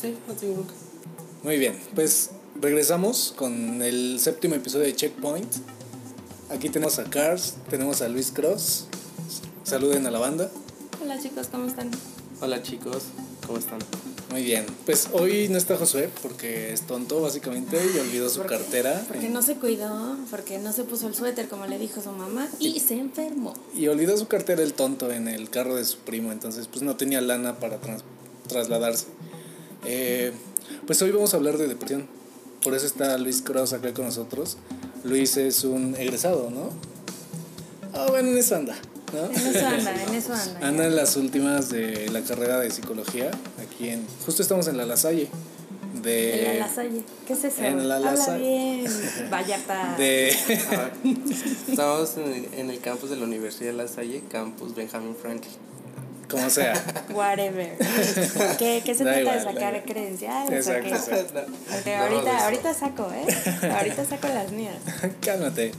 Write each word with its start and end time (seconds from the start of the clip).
Sí, 0.00 0.16
no 0.26 0.34
tengo 0.34 0.56
nunca. 0.56 0.74
Muy 1.42 1.58
bien, 1.58 1.78
pues 1.94 2.30
regresamos 2.60 3.32
con 3.36 3.82
el 3.82 4.18
séptimo 4.20 4.54
episodio 4.54 4.84
de 4.86 4.94
Checkpoint. 4.94 5.52
Aquí 6.50 6.68
tenemos 6.68 6.98
a 6.98 7.04
Cars, 7.04 7.54
tenemos 7.70 8.02
a 8.02 8.08
Luis 8.08 8.30
Cross. 8.32 8.86
Saluden 9.62 10.06
a 10.06 10.10
la 10.10 10.18
banda. 10.18 10.50
Hola 11.02 11.20
chicos, 11.20 11.48
¿cómo 11.50 11.66
están? 11.66 11.90
Hola 12.40 12.62
chicos, 12.62 13.04
¿cómo 13.46 13.58
están? 13.58 13.78
Muy 14.30 14.42
bien, 14.42 14.66
pues 14.84 15.08
hoy 15.12 15.48
no 15.48 15.56
está 15.58 15.76
Josué 15.76 16.10
porque 16.22 16.72
es 16.72 16.82
tonto 16.82 17.20
básicamente 17.20 17.78
y 17.94 17.98
olvidó 17.98 18.28
su 18.28 18.42
cartera. 18.42 19.04
Porque 19.06 19.28
no 19.28 19.42
se 19.42 19.54
cuidó, 19.56 20.16
porque 20.30 20.58
no 20.58 20.72
se 20.72 20.82
puso 20.84 21.06
el 21.06 21.14
suéter 21.14 21.48
como 21.48 21.66
le 21.66 21.78
dijo 21.78 22.02
su 22.02 22.10
mamá 22.10 22.48
y 22.58 22.80
se 22.80 22.94
enfermó. 22.98 23.54
Y 23.76 23.86
olvidó 23.88 24.16
su 24.16 24.26
cartera 24.26 24.62
el 24.62 24.74
tonto 24.74 25.12
en 25.12 25.28
el 25.28 25.50
carro 25.50 25.76
de 25.76 25.84
su 25.84 25.98
primo, 25.98 26.32
entonces 26.32 26.66
pues 26.68 26.82
no 26.82 26.96
tenía 26.96 27.20
lana 27.20 27.58
para 27.60 27.80
trans- 27.80 28.02
trasladarse. 28.48 29.06
Eh, 29.84 30.32
pues 30.86 31.00
hoy 31.02 31.10
vamos 31.10 31.34
a 31.34 31.36
hablar 31.36 31.58
de 31.58 31.68
depresión. 31.68 32.06
Por 32.62 32.74
eso 32.74 32.86
está 32.86 33.16
Luis 33.18 33.42
Cross 33.42 33.72
acá 33.74 33.92
con 33.92 34.06
nosotros. 34.06 34.56
Luis 35.04 35.36
es 35.36 35.64
un 35.64 35.94
egresado, 35.96 36.50
¿no? 36.50 36.70
Ah, 37.92 38.06
bueno, 38.08 38.30
en 38.30 38.38
eso 38.38 38.56
anda, 38.56 38.74
¿no? 39.12 39.26
En 39.26 39.46
eso 39.54 39.66
anda, 39.66 40.02
en 40.02 40.14
eso 40.14 40.32
anda. 40.34 40.66
Anda 40.66 40.86
en 40.86 40.96
las 40.96 41.16
últimas 41.16 41.68
de 41.70 42.08
la 42.10 42.22
carrera 42.22 42.58
de 42.58 42.70
psicología, 42.70 43.30
aquí 43.62 43.90
en... 43.90 44.04
Justo 44.24 44.42
estamos 44.42 44.66
en 44.68 44.78
la 44.78 44.86
Lasalle. 44.86 45.28
De, 46.02 46.52
En 46.54 46.58
la 46.58 46.66
Lasalle. 46.66 47.02
¿Qué 47.26 47.32
es 47.34 47.44
eso? 47.44 47.62
en 47.62 47.86
la 47.88 47.96
Habla 47.96 48.12
Lasalle. 48.12 48.42
bien. 48.82 49.30
Vallarta. 49.30 49.94
de. 49.96 50.28
Estamos 51.68 52.16
en 52.16 52.32
el, 52.32 52.54
en 52.54 52.70
el 52.70 52.80
campus 52.80 53.10
de 53.10 53.16
la 53.16 53.24
Universidad 53.24 53.70
de 53.70 53.76
La 53.76 53.88
Salle, 53.88 54.22
campus 54.28 54.74
Benjamin 54.74 55.14
Franklin. 55.14 55.54
Como 56.34 56.50
sea. 56.50 56.74
Whatever. 57.14 57.76
¿Qué, 58.58 58.82
qué 58.84 58.94
se 58.94 59.04
Da 59.04 59.12
trata 59.12 59.20
igual, 59.20 59.38
de 59.38 59.44
sacar 59.44 59.82
credenciales? 59.84 60.66
Exacto, 60.66 60.88
exacto. 60.94 61.40
Ahorita, 61.98 62.36
eso. 62.36 62.44
ahorita 62.44 62.74
saco, 62.74 63.12
¿eh? 63.12 63.70
Ahorita 63.76 64.04
saco 64.04 64.28
las 64.28 64.50
mías. 64.52 64.76
Cálmate. 65.20 65.72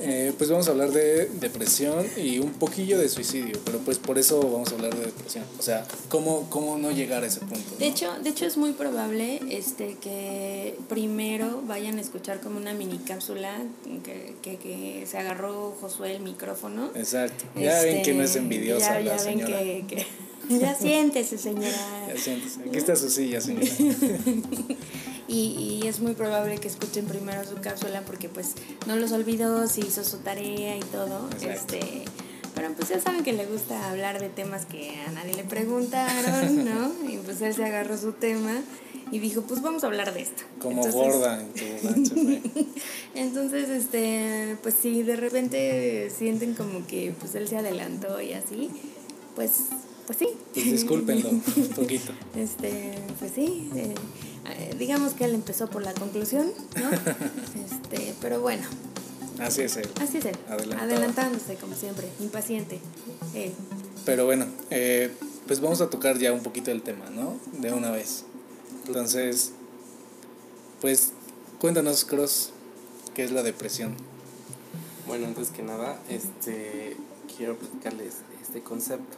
Eh, 0.00 0.32
pues 0.36 0.50
vamos 0.50 0.68
a 0.68 0.72
hablar 0.72 0.90
de 0.90 1.26
depresión 1.40 2.06
y 2.16 2.38
un 2.38 2.52
poquillo 2.52 2.98
de 2.98 3.08
suicidio, 3.08 3.58
pero 3.64 3.78
pues 3.78 3.98
por 3.98 4.18
eso 4.18 4.40
vamos 4.40 4.70
a 4.72 4.74
hablar 4.74 4.94
de 4.96 5.06
depresión. 5.06 5.44
O 5.58 5.62
sea, 5.62 5.86
¿cómo, 6.08 6.48
cómo 6.50 6.78
no 6.78 6.90
llegar 6.90 7.22
a 7.22 7.26
ese 7.26 7.40
punto? 7.40 7.76
De 7.78 7.86
no? 7.86 7.92
hecho, 7.92 8.12
de 8.22 8.30
hecho 8.30 8.44
es 8.46 8.56
muy 8.56 8.72
probable 8.72 9.40
este 9.50 9.96
que 10.00 10.76
primero 10.88 11.62
vayan 11.66 11.98
a 11.98 12.00
escuchar 12.00 12.40
como 12.40 12.58
una 12.58 12.74
mini 12.74 12.98
cápsula 12.98 13.56
que, 14.04 14.34
que, 14.42 14.56
que 14.58 15.04
se 15.06 15.18
agarró 15.18 15.76
Josué 15.80 16.16
el 16.16 16.22
micrófono. 16.22 16.90
Exacto. 16.94 17.44
Ya 17.56 17.80
ven 17.82 18.02
que 18.02 18.14
no 18.14 18.22
es 18.22 18.30
Este, 18.30 18.40
envidiosa 18.40 19.00
Ya, 19.00 19.16
la 19.16 19.22
ven 19.22 19.38
señora. 19.38 19.58
que, 19.58 19.84
que 19.88 20.06
ya 20.58 20.74
siéntese, 20.74 21.38
señora. 21.38 21.68
Ya 22.08 22.16
siéntese. 22.16 22.60
Aquí 22.66 22.78
está 22.78 22.96
su 22.96 23.10
silla, 23.10 23.40
señora. 23.40 23.66
Y, 25.28 25.80
y 25.82 25.86
es 25.86 26.00
muy 26.00 26.14
probable 26.14 26.58
que 26.58 26.68
escuchen 26.68 27.04
primero 27.04 27.44
su 27.44 27.56
cápsula 27.56 28.00
porque 28.02 28.28
pues 28.28 28.54
no 28.86 28.96
los 28.96 29.12
olvidó, 29.12 29.66
si 29.68 29.82
hizo 29.82 30.02
su 30.02 30.18
tarea 30.18 30.76
y 30.76 30.80
todo. 30.80 31.28
Exacto. 31.32 31.76
Este, 31.76 32.04
pero 32.54 32.72
pues 32.72 32.88
ya 32.88 32.98
saben 32.98 33.22
que 33.22 33.32
le 33.32 33.46
gusta 33.46 33.90
hablar 33.90 34.20
de 34.20 34.30
temas 34.30 34.66
que 34.66 34.96
a 35.06 35.12
nadie 35.12 35.34
le 35.34 35.44
preguntaron, 35.44 36.64
¿no? 36.64 36.92
Y 37.08 37.18
pues 37.18 37.40
él 37.40 37.54
se 37.54 37.64
agarró 37.64 37.96
su 37.96 38.12
tema 38.12 38.62
y 39.10 39.18
dijo, 39.20 39.42
pues 39.42 39.62
vamos 39.62 39.84
a 39.84 39.86
hablar 39.86 40.12
de 40.12 40.22
esto. 40.22 40.42
Como 40.58 40.82
gorda 40.86 41.40
en 41.40 41.52
tu. 41.52 42.50
Entonces, 43.14 43.68
este, 43.68 44.56
pues 44.62 44.74
si 44.74 45.02
de 45.02 45.16
repente 45.16 46.10
sienten 46.10 46.54
como 46.54 46.86
que 46.86 47.14
pues 47.18 47.34
él 47.34 47.48
se 47.48 47.56
adelantó 47.56 48.20
y 48.20 48.32
así, 48.32 48.70
pues, 49.34 49.66
pues 50.06 50.18
sí. 50.18 50.28
Pues 50.52 50.66
discúlpenlo 50.66 51.30
un 51.30 51.40
poquito. 51.76 52.12
Este, 52.36 52.94
pues 53.18 53.32
sí, 53.34 53.70
eh, 53.76 53.94
digamos 54.78 55.12
que 55.14 55.24
él 55.24 55.34
empezó 55.34 55.68
por 55.68 55.82
la 55.82 55.92
conclusión, 55.94 56.50
¿no? 56.76 56.90
Este, 57.64 58.14
pero 58.20 58.40
bueno, 58.40 58.62
Así 59.40 59.62
es 59.62 59.76
él. 59.76 59.88
así 60.00 60.18
es 60.18 60.24
él, 60.24 60.36
Adelantado. 60.48 60.82
adelantándose 60.82 61.54
como 61.56 61.74
siempre, 61.76 62.08
impaciente. 62.20 62.80
él. 63.34 63.52
Pero 64.04 64.24
bueno, 64.24 64.46
eh, 64.70 65.12
pues 65.46 65.60
vamos 65.60 65.80
a 65.80 65.90
tocar 65.90 66.18
ya 66.18 66.32
un 66.32 66.42
poquito 66.42 66.70
el 66.70 66.82
tema, 66.82 67.08
¿no? 67.10 67.36
De 67.60 67.72
una 67.72 67.90
vez. 67.90 68.24
Entonces, 68.86 69.52
pues 70.80 71.12
cuéntanos, 71.60 72.04
Cross, 72.04 72.50
¿qué 73.14 73.24
es 73.24 73.30
la 73.32 73.42
depresión? 73.42 73.94
Bueno, 75.06 75.26
antes 75.26 75.50
que 75.50 75.62
nada, 75.62 75.98
este 76.08 76.96
quiero 77.36 77.56
platicarles 77.56 78.14
este 78.42 78.62
concepto. 78.62 79.16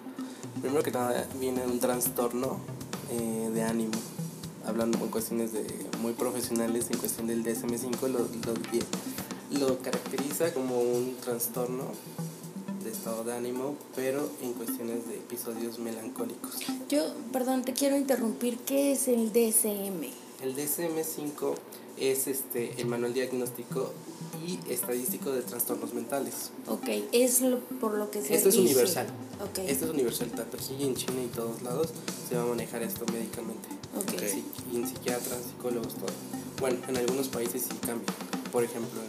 Primero 0.61 0.83
que 0.83 0.91
nada, 0.91 1.27
viene 1.39 1.65
un 1.65 1.79
trastorno 1.81 2.59
eh, 3.11 3.51
de 3.55 3.63
ánimo. 3.63 3.93
Hablando 4.67 4.99
en 4.99 5.09
cuestiones 5.11 5.53
de 5.53 5.65
muy 6.01 6.13
profesionales, 6.13 6.87
en 6.91 6.99
cuestión 6.99 7.27
del 7.27 7.43
DSM-5, 7.45 8.01
lo, 8.09 8.19
lo, 8.19 9.59
lo 9.69 9.79
caracteriza 9.83 10.53
como 10.55 10.81
un 10.81 11.17
trastorno 11.23 11.85
de 12.85 12.91
estado 12.91 13.25
de 13.25 13.33
ánimo, 13.35 13.75
pero 13.97 14.29
en 14.43 14.53
cuestiones 14.53 15.07
de 15.09 15.17
episodios 15.17 15.79
melancólicos. 15.79 16.53
Yo, 16.89 17.05
perdón, 17.33 17.63
te 17.65 17.73
quiero 17.73 17.97
interrumpir, 17.97 18.59
¿qué 18.59 18.93
es 18.93 19.09
el 19.09 19.33
DSM? 19.33 20.05
El 20.43 20.57
DSM-5 20.57 21.55
es 21.99 22.27
este, 22.27 22.81
el 22.81 22.87
manual 22.87 23.13
diagnóstico 23.13 23.93
y 24.47 24.59
estadístico 24.73 25.31
de 25.33 25.43
trastornos 25.43 25.93
mentales. 25.93 26.51
Ok, 26.67 26.89
es 27.13 27.43
lo, 27.43 27.59
por 27.81 27.93
lo 27.99 28.11
que 28.11 28.23
se 28.23 28.35
Esto 28.35 28.49
es 28.49 28.57
rige. 28.57 28.69
universal. 28.69 29.07
Ok, 29.43 29.59
Esto 29.67 29.85
es 29.87 29.91
universal, 29.91 30.31
tanto 30.31 30.57
aquí 30.57 30.83
en 30.83 30.95
China 30.95 31.23
y 31.23 31.27
todos 31.29 31.61
lados 31.63 31.89
se 32.29 32.37
va 32.37 32.43
a 32.45 32.47
manejar 32.47 32.83
esto 32.83 33.05
médicamente. 33.13 33.69
Ok. 33.97 34.03
Ok. 34.15 34.21
Sí, 34.31 34.45
y 34.73 34.77
en 34.77 34.89
psiquiatras, 34.89 35.39
psicólogos, 35.51 35.95
todo. 35.95 36.11
Bueno, 36.61 36.79
en 36.89 36.97
algunos 36.97 37.29
países 37.29 37.63
sí 37.63 37.75
cambia. 37.87 38.07
Por 38.53 38.65
ejemplo, 38.65 39.01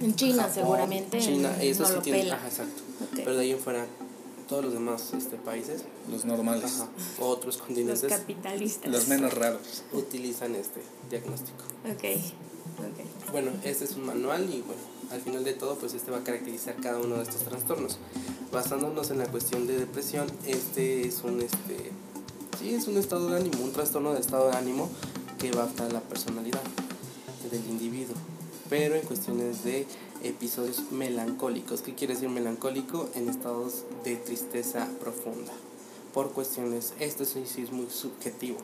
en 0.00 0.06
En 0.06 0.14
China 0.16 0.42
Japón, 0.44 0.54
seguramente 0.54 1.18
China, 1.20 1.52
no 1.56 1.62
eso 1.62 1.84
sí 1.86 1.92
lo 1.94 2.02
tiene. 2.02 2.18
pela. 2.20 2.34
Ajá, 2.36 2.48
exacto. 2.48 2.82
Ok. 3.04 3.10
Pero 3.16 3.34
de 3.34 3.40
ahí 3.42 3.50
en 3.52 3.58
fuera, 3.58 3.86
todos 4.48 4.64
los 4.64 4.72
demás 4.74 5.12
este, 5.16 5.36
países, 5.36 5.84
Los 6.10 6.24
normales, 6.24 6.64
ajá, 6.80 6.88
otros 7.20 7.56
Los 7.56 7.64
continentes, 7.66 8.02
capitalistas. 8.10 8.90
los 8.90 9.06
menos 9.08 9.32
raros. 9.34 9.84
utilizan 9.92 10.54
este 10.56 10.80
diagnóstico. 11.08 11.62
Ok, 11.84 12.04
ok. 12.78 13.30
Bueno, 13.32 13.50
este 13.62 13.84
es 13.84 13.92
un 13.92 14.06
manual 14.06 14.42
y 14.52 14.62
bueno, 14.62 14.82
al 15.12 15.20
final 15.20 15.44
de 15.44 15.52
todo, 15.52 15.76
pues 15.76 15.94
este 15.94 16.10
va 16.10 16.18
a 16.18 16.24
caracterizar 16.24 16.74
cada 16.76 16.98
uno 16.98 17.16
de 17.16 17.22
estos 17.22 17.42
trastornos. 17.42 17.98
Basándonos 18.50 19.10
en 19.12 19.18
la 19.18 19.26
cuestión 19.26 19.66
de 19.68 19.78
depresión, 19.78 20.26
este 20.46 21.06
es 21.06 21.22
un 21.22 21.40
este 21.40 21.89
sí, 22.60 22.74
es 22.74 22.86
un 22.88 22.98
estado 22.98 23.28
de 23.30 23.36
ánimo, 23.36 23.62
un 23.64 23.72
trastorno 23.72 24.12
de 24.12 24.20
estado 24.20 24.50
de 24.50 24.56
ánimo 24.56 24.88
que 25.38 25.50
va 25.52 25.64
a 25.64 25.88
la 25.88 26.00
personalidad 26.00 26.60
del 27.50 27.64
individuo, 27.70 28.14
pero 28.68 28.94
en 28.94 29.02
cuestiones 29.02 29.64
de 29.64 29.86
episodios 30.22 30.92
melancólicos. 30.92 31.80
¿Qué 31.80 31.94
quiere 31.94 32.14
decir 32.14 32.28
melancólico? 32.28 33.08
En 33.14 33.28
estados 33.28 33.84
de 34.04 34.16
tristeza 34.16 34.86
profunda. 35.00 35.52
Por 36.12 36.32
cuestiones, 36.32 36.92
esto 37.00 37.24
sí, 37.24 37.44
sí 37.46 37.62
es 37.62 37.72
muy 37.72 37.88
subjetivo. 37.88 38.58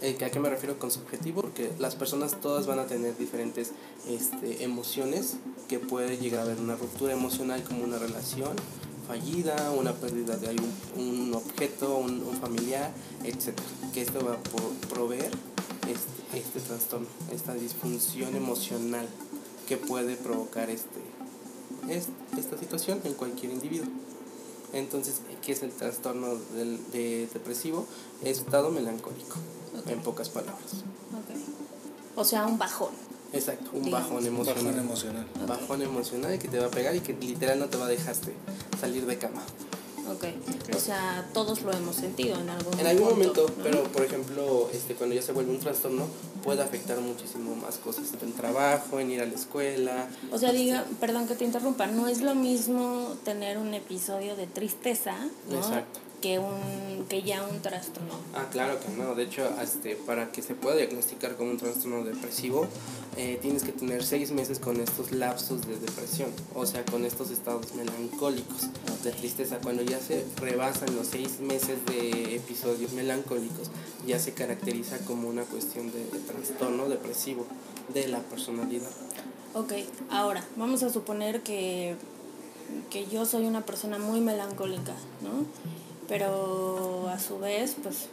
Eh, 0.00 0.16
¿A 0.24 0.30
qué 0.30 0.38
me 0.38 0.48
refiero 0.48 0.78
con 0.78 0.90
subjetivo? 0.90 1.42
Porque 1.42 1.72
las 1.78 1.96
personas 1.96 2.40
todas 2.40 2.66
van 2.66 2.78
a 2.78 2.86
tener 2.86 3.18
diferentes 3.18 3.72
este, 4.08 4.62
emociones 4.64 5.34
que 5.68 5.78
puede 5.78 6.18
llegar 6.18 6.40
a 6.40 6.42
haber 6.44 6.60
una 6.60 6.76
ruptura 6.76 7.12
emocional 7.12 7.62
como 7.64 7.82
una 7.82 7.98
relación 7.98 8.52
fallida, 9.10 9.72
una 9.76 9.92
pérdida 9.92 10.36
de 10.36 10.48
algún 10.50 10.72
un 10.96 11.34
objeto, 11.34 11.96
un, 11.96 12.22
un 12.22 12.36
familiar, 12.40 12.92
etc. 13.24 13.58
Que 13.92 14.02
esto 14.02 14.24
va 14.24 14.34
a 14.34 14.38
pro- 14.38 14.72
proveer 14.88 15.32
este, 15.88 16.38
este 16.38 16.60
trastorno, 16.60 17.08
esta 17.32 17.54
disfunción 17.54 18.36
emocional 18.36 19.08
que 19.66 19.76
puede 19.76 20.14
provocar 20.14 20.70
este, 20.70 21.00
es- 21.88 22.06
esta 22.38 22.56
situación 22.56 23.00
en 23.04 23.14
cualquier 23.14 23.50
individuo. 23.50 23.88
Entonces, 24.72 25.16
¿qué 25.44 25.50
es 25.52 25.62
el 25.64 25.72
trastorno 25.72 26.36
del, 26.54 26.78
de 26.92 27.28
depresivo? 27.32 27.86
Es 28.22 28.38
estado 28.38 28.70
melancólico, 28.70 29.36
en 29.88 29.98
pocas 30.02 30.28
palabras. 30.28 30.84
Ok. 31.10 31.36
O 32.14 32.24
sea, 32.24 32.46
un 32.46 32.58
bajón. 32.58 32.90
Exacto, 33.32 33.70
un 33.72 33.84
Digamos. 33.84 34.08
bajón 34.08 34.26
emocional. 34.26 34.64
Bajón 34.64 34.78
emocional. 34.80 35.26
Ok. 35.42 35.48
Bajón 35.48 35.82
emocional 35.82 36.38
que 36.38 36.48
te 36.48 36.58
va 36.58 36.66
a 36.66 36.70
pegar 36.70 36.94
y 36.96 37.00
que 37.00 37.12
literal 37.14 37.58
no 37.58 37.66
te 37.66 37.76
va 37.76 37.86
a 37.86 37.88
dejar 37.88 38.12
este, 38.12 38.34
salir 38.80 39.06
de 39.06 39.18
cama. 39.18 39.42
Ok. 40.10 40.24
O 40.74 40.80
sea, 40.80 41.28
todos 41.32 41.62
lo 41.62 41.72
hemos 41.72 41.94
sentido 41.94 42.38
en 42.40 42.48
algún 42.48 42.78
En 42.80 42.86
algún 42.86 43.10
momento, 43.10 43.46
¿no? 43.46 43.62
pero 43.62 43.84
por 43.84 44.02
ejemplo, 44.02 44.68
este, 44.72 44.94
cuando 44.94 45.14
ya 45.14 45.22
se 45.22 45.32
vuelve 45.32 45.52
un 45.52 45.60
trastorno, 45.60 46.06
puede 46.42 46.62
afectar 46.62 46.98
muchísimo 47.00 47.54
más 47.54 47.76
cosas, 47.76 48.06
en 48.20 48.32
trabajo, 48.32 48.98
en 48.98 49.12
ir 49.12 49.20
a 49.20 49.26
la 49.26 49.34
escuela. 49.34 50.08
O 50.32 50.38
sea, 50.38 50.52
diga, 50.52 50.84
perdón 50.98 51.28
que 51.28 51.34
te 51.36 51.44
interrumpa, 51.44 51.86
no 51.86 52.08
es 52.08 52.22
lo 52.22 52.34
mismo 52.34 53.14
tener 53.24 53.58
un 53.58 53.72
episodio 53.74 54.34
de 54.34 54.46
tristeza, 54.46 55.16
¿no? 55.48 55.58
Exacto. 55.58 56.00
Que 56.20 56.38
un 56.38 56.90
que 57.08 57.22
ya 57.22 57.42
un 57.42 57.60
trastorno. 57.60 58.14
Ah, 58.34 58.46
claro 58.50 58.78
que 58.78 58.88
no. 58.90 59.14
De 59.14 59.24
hecho, 59.24 59.42
este, 59.60 59.96
para 59.96 60.30
que 60.30 60.42
se 60.42 60.54
pueda 60.54 60.76
diagnosticar 60.76 61.36
como 61.36 61.50
un 61.50 61.56
trastorno 61.56 62.04
depresivo, 62.04 62.66
eh, 63.16 63.38
tienes 63.42 63.64
que 63.64 63.72
tener 63.72 64.04
seis 64.04 64.30
meses 64.30 64.60
con 64.60 64.80
estos 64.80 65.10
lapsos 65.10 65.66
de 65.66 65.76
depresión, 65.78 66.30
o 66.54 66.66
sea, 66.66 66.84
con 66.84 67.04
estos 67.04 67.30
estados 67.30 67.74
melancólicos 67.74 68.68
de 69.02 69.10
tristeza. 69.12 69.58
Cuando 69.58 69.82
ya 69.82 69.98
se 69.98 70.24
rebasan 70.36 70.94
los 70.94 71.08
seis 71.08 71.40
meses 71.40 71.84
de 71.86 72.36
episodios 72.36 72.92
melancólicos, 72.92 73.70
ya 74.06 74.18
se 74.20 74.32
caracteriza 74.32 74.98
como 74.98 75.28
una 75.28 75.42
cuestión 75.42 75.90
de, 75.90 76.04
de 76.04 76.18
trastorno 76.20 76.88
depresivo 76.88 77.46
de 77.92 78.06
la 78.06 78.20
personalidad. 78.20 78.90
Ok, 79.54 79.72
ahora 80.10 80.44
vamos 80.54 80.84
a 80.84 80.90
suponer 80.90 81.42
que, 81.42 81.96
que 82.88 83.06
yo 83.08 83.26
soy 83.26 83.46
una 83.46 83.62
persona 83.62 83.98
muy 83.98 84.20
melancólica, 84.20 84.94
¿no? 85.22 85.44
Pero 86.10 87.08
a 87.08 87.20
su 87.20 87.38
vez, 87.38 87.76
pues 87.80 88.08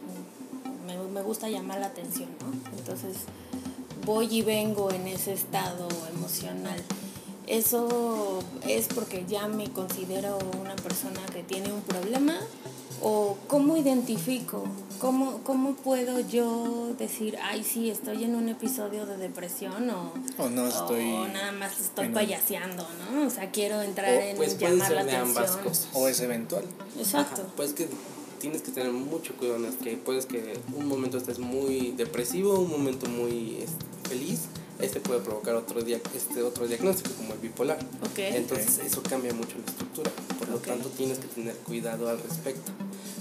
me, 0.86 0.96
me 0.96 1.20
gusta 1.20 1.48
llamar 1.48 1.80
la 1.80 1.86
atención, 1.86 2.28
¿no? 2.40 2.78
Entonces 2.78 3.16
voy 4.06 4.28
y 4.30 4.42
vengo 4.42 4.92
en 4.92 5.08
ese 5.08 5.32
estado 5.32 5.88
emocional. 6.14 6.80
¿Eso 7.48 8.38
es 8.66 8.86
porque 8.86 9.24
ya 9.28 9.48
me 9.48 9.70
considero 9.72 10.38
una 10.60 10.76
persona 10.76 11.20
que 11.32 11.42
tiene 11.42 11.72
un 11.72 11.82
problema? 11.82 12.38
¿O 13.02 13.36
cómo 13.46 13.76
identifico? 13.76 14.64
¿Cómo, 14.98 15.40
¿Cómo 15.44 15.74
puedo 15.74 16.18
yo 16.20 16.92
decir, 16.98 17.38
ay, 17.40 17.62
sí, 17.62 17.88
estoy 17.90 18.24
en 18.24 18.34
un 18.34 18.48
episodio 18.48 19.06
de 19.06 19.16
depresión 19.16 19.88
o, 19.90 20.12
O 20.38 20.48
no 20.50 20.66
estoy 20.66 21.12
o 21.12 21.28
nada 21.28 21.52
más 21.52 21.78
estoy 21.80 22.08
payaseando, 22.08 22.84
¿no? 23.12 23.26
O 23.26 23.30
sea, 23.30 23.50
quiero 23.52 23.80
entrar 23.80 24.10
O, 24.10 24.20
en 24.20 24.36
pues 24.36 24.54
puede 24.54 24.72
llamar 24.72 24.88
ser 24.88 24.96
la 24.96 25.04
de 25.04 25.16
atención. 25.16 25.44
ambas 25.44 25.56
cosas. 25.58 25.88
o 25.94 26.08
es 26.08 26.20
eventual. 26.20 26.64
Exacto. 26.98 27.42
Ajá, 27.42 27.52
pues 27.56 27.74
que 27.74 27.88
tienes 28.40 28.62
que 28.62 28.72
tener 28.72 28.92
mucho 28.92 29.34
cuidado 29.34 29.58
en 29.58 29.66
es 29.66 29.76
que 29.76 29.96
puedes 29.96 30.26
que 30.26 30.58
un 30.74 30.86
momento 30.86 31.18
estés 31.18 31.38
muy 31.38 31.92
depresivo, 31.96 32.58
un 32.58 32.70
momento 32.70 33.08
muy 33.08 33.58
este, 33.60 33.84
feliz, 34.08 34.40
este 34.80 35.00
puede 35.00 35.20
provocar 35.20 35.54
otro 35.54 35.82
dia 35.82 36.00
este 36.14 36.42
otro 36.42 36.66
diagnóstico 36.66 37.14
como 37.16 37.34
el 37.34 37.38
bipolar. 37.38 37.78
Ok. 38.02 38.18
Entonces 38.18 38.80
eso 38.84 39.02
cambia 39.02 39.32
mucho 39.32 39.56
la 39.58 39.70
estructura, 39.70 40.10
por 40.38 40.48
lo 40.48 40.58
tanto 40.58 40.88
tienes 40.88 41.18
que 41.18 41.28
tener 41.28 41.54
cuidado 41.58 42.08
al 42.08 42.20
respecto. 42.20 42.72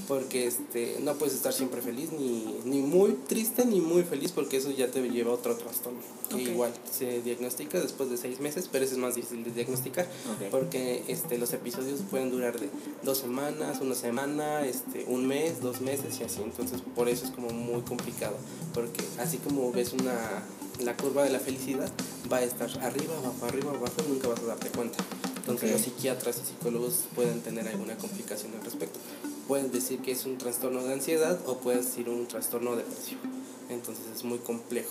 Porque 0.08 0.48
este, 0.48 0.98
no 1.02 1.16
puedes 1.16 1.36
estar 1.36 1.52
siempre 1.52 1.82
feliz, 1.82 2.12
ni, 2.12 2.56
ni 2.64 2.80
muy 2.80 3.12
triste, 3.28 3.66
ni 3.66 3.82
muy 3.82 4.04
feliz, 4.04 4.32
porque 4.32 4.58
eso 4.58 4.72
ya 4.72 4.88
te 4.90 5.02
lleva 5.10 5.32
a 5.32 5.34
otro 5.34 5.56
trastorno. 5.56 6.00
Que 6.30 6.44
igual 6.44 6.74
se 6.90 7.22
diagnostica 7.22 7.80
después 7.80 8.10
de 8.10 8.18
seis 8.18 8.40
meses, 8.40 8.70
pero 8.72 8.86
ese 8.86 8.94
es 8.94 9.00
más 9.00 9.16
difícil 9.16 9.44
de 9.44 9.52
diagnosticar 9.52 10.08
porque 10.52 11.04
este, 11.08 11.38
los 11.38 11.54
episodios 11.54 12.02
pueden 12.10 12.32
durar 12.32 12.60
de 12.60 12.70
dos 13.04 13.18
semanas, 13.18 13.80
una 13.82 13.96
semana, 13.96 14.66
este, 14.66 15.06
un 15.08 15.28
mes, 15.28 15.62
dos 15.62 15.82
meses 15.82 16.20
y 16.20 16.24
así. 16.24 16.42
Entonces 16.42 16.82
por 16.96 17.10
eso 17.10 17.26
es 17.26 17.32
como 17.32 17.50
muy 17.50 17.82
complicado, 17.82 18.36
porque 18.74 19.04
así 19.20 19.38
como 19.38 19.72
ves 19.72 19.94
una 19.94 20.44
la 20.84 20.96
curva 20.96 21.24
de 21.24 21.32
la 21.32 21.40
felicidad 21.40 21.90
va 22.32 22.38
a 22.38 22.44
estar 22.44 22.70
arriba, 22.84 23.18
abajo, 23.18 23.46
arriba, 23.48 23.72
abajo 23.72 23.96
y 24.06 24.12
nunca 24.12 24.28
vas 24.28 24.40
a 24.42 24.46
darte 24.46 24.70
cuenta. 24.70 24.98
Entonces 25.38 25.72
los 25.72 25.82
psiquiatras 25.82 26.42
y 26.44 26.48
psicólogos 26.48 27.06
pueden 27.16 27.42
tener 27.42 27.68
alguna 27.68 27.98
complicación 27.98 28.54
al 28.54 28.64
respecto. 28.64 29.00
Pueden 29.48 29.72
decir 29.72 30.00
que 30.00 30.12
es 30.12 30.26
un 30.26 30.38
trastorno 30.38 30.84
de 30.84 30.94
ansiedad 30.94 31.40
o 31.48 31.58
puede 31.58 31.84
ser 31.84 32.10
un 32.10 32.28
trastorno 32.28 32.76
depresivo. 32.76 33.22
Entonces 33.70 34.06
es 34.16 34.24
muy 34.24 34.40
complejo. 34.40 34.90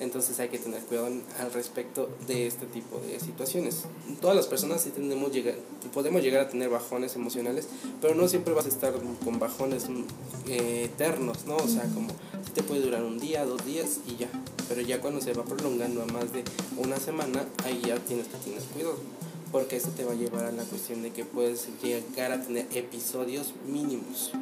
Entonces 0.00 0.40
hay 0.40 0.48
que 0.48 0.58
tener 0.58 0.82
cuidado 0.82 1.08
al 1.38 1.52
respecto 1.52 2.08
de 2.26 2.48
este 2.48 2.66
tipo 2.66 2.98
de 2.98 3.20
situaciones. 3.20 3.84
Todas 4.20 4.34
las 4.34 4.48
personas 4.48 4.82
sí 4.82 4.90
tenemos 4.90 5.30
llegar, 5.30 5.54
podemos 5.94 6.22
llegar 6.22 6.40
a 6.40 6.48
tener 6.48 6.68
bajones 6.70 7.14
emocionales, 7.14 7.68
pero 8.00 8.16
no 8.16 8.26
siempre 8.26 8.52
vas 8.52 8.66
a 8.66 8.70
estar 8.70 8.92
con 9.24 9.38
bajones 9.38 9.88
mm, 9.88 10.04
eh, 10.48 10.84
eternos, 10.86 11.46
¿no? 11.46 11.54
O 11.56 11.68
sea, 11.68 11.82
como 11.94 12.08
te 12.52 12.62
puede 12.62 12.82
durar 12.82 13.04
un 13.04 13.18
día, 13.18 13.44
dos 13.44 13.64
días 13.64 14.00
y 14.08 14.16
ya. 14.16 14.28
Pero 14.68 14.80
ya 14.80 15.00
cuando 15.00 15.20
se 15.20 15.34
va 15.34 15.44
prolongando 15.44 16.02
a 16.02 16.06
más 16.06 16.32
de 16.32 16.42
una 16.76 16.96
semana, 16.96 17.46
ahí 17.64 17.80
ya 17.86 17.96
tienes 17.96 18.26
que 18.26 18.36
tener 18.38 18.62
cuidado. 18.74 18.96
Porque 19.52 19.76
esto 19.76 19.90
te 19.90 20.04
va 20.04 20.12
a 20.12 20.16
llevar 20.16 20.46
a 20.46 20.52
la 20.52 20.64
cuestión 20.64 21.02
de 21.02 21.12
que 21.12 21.24
puedes 21.24 21.68
llegar 21.82 22.32
a 22.32 22.42
tener 22.42 22.66
episodios 22.74 23.52
mínimos, 23.66 24.32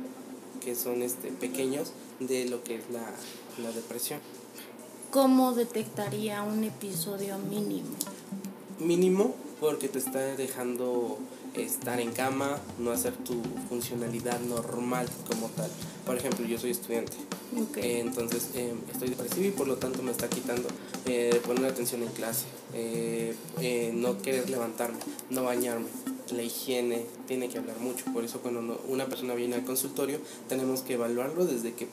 que 0.65 0.75
son 0.75 1.03
este, 1.03 1.29
pequeños 1.33 1.93
de 2.21 2.47
lo 2.47 2.62
que 2.62 2.77
es 2.77 2.85
la, 2.91 3.12
la 3.62 3.73
depresión. 3.73 4.21
¿Cómo 5.11 5.53
detectaría 5.53 6.43
un 6.43 6.62
episodio 6.62 7.39
mínimo? 7.39 7.89
mínimo 8.81 9.35
porque 9.61 9.89
te 9.89 9.99
está 9.99 10.21
dejando 10.37 11.19
estar 11.55 12.00
en 12.00 12.12
cama, 12.12 12.58
no 12.79 12.91
hacer 12.91 13.12
tu 13.14 13.41
funcionalidad 13.69 14.41
normal 14.41 15.06
como 15.29 15.49
tal. 15.49 15.70
Por 16.06 16.17
ejemplo, 16.17 16.47
yo 16.47 16.58
soy 16.58 16.70
estudiante, 16.70 17.12
eh, 17.76 18.00
entonces 18.00 18.50
eh, 18.55 18.73
estoy 18.93 19.08
depresivo 19.11 19.47
y 19.47 19.50
por 19.50 19.67
lo 19.69 19.76
tanto 19.76 20.02
me 20.02 20.11
está 20.12 20.29
quitando 20.29 20.69
eh, 21.06 21.41
poner 21.47 21.67
atención 21.67 22.02
en 22.02 22.08
clase, 22.08 22.47
eh, 22.75 23.35
eh, 23.61 23.93
no 23.94 24.20
querer 24.23 24.49
levantarme, 24.50 24.99
no 25.31 25.44
bañarme. 25.44 25.87
La 26.32 26.43
higiene 26.43 27.05
tiene 27.26 27.49
que 27.49 27.58
hablar 27.58 27.79
mucho, 27.81 28.05
por 28.12 28.23
eso 28.25 28.38
cuando 28.41 28.62
no- 28.62 28.79
una 28.88 29.06
persona 29.06 29.35
viene 29.35 29.56
al 29.56 29.64
consultorio 29.64 30.20
tenemos 30.49 30.82
que 30.82 30.94
evaluarlo 30.94 31.44
desde 31.44 31.73
que 31.75 31.88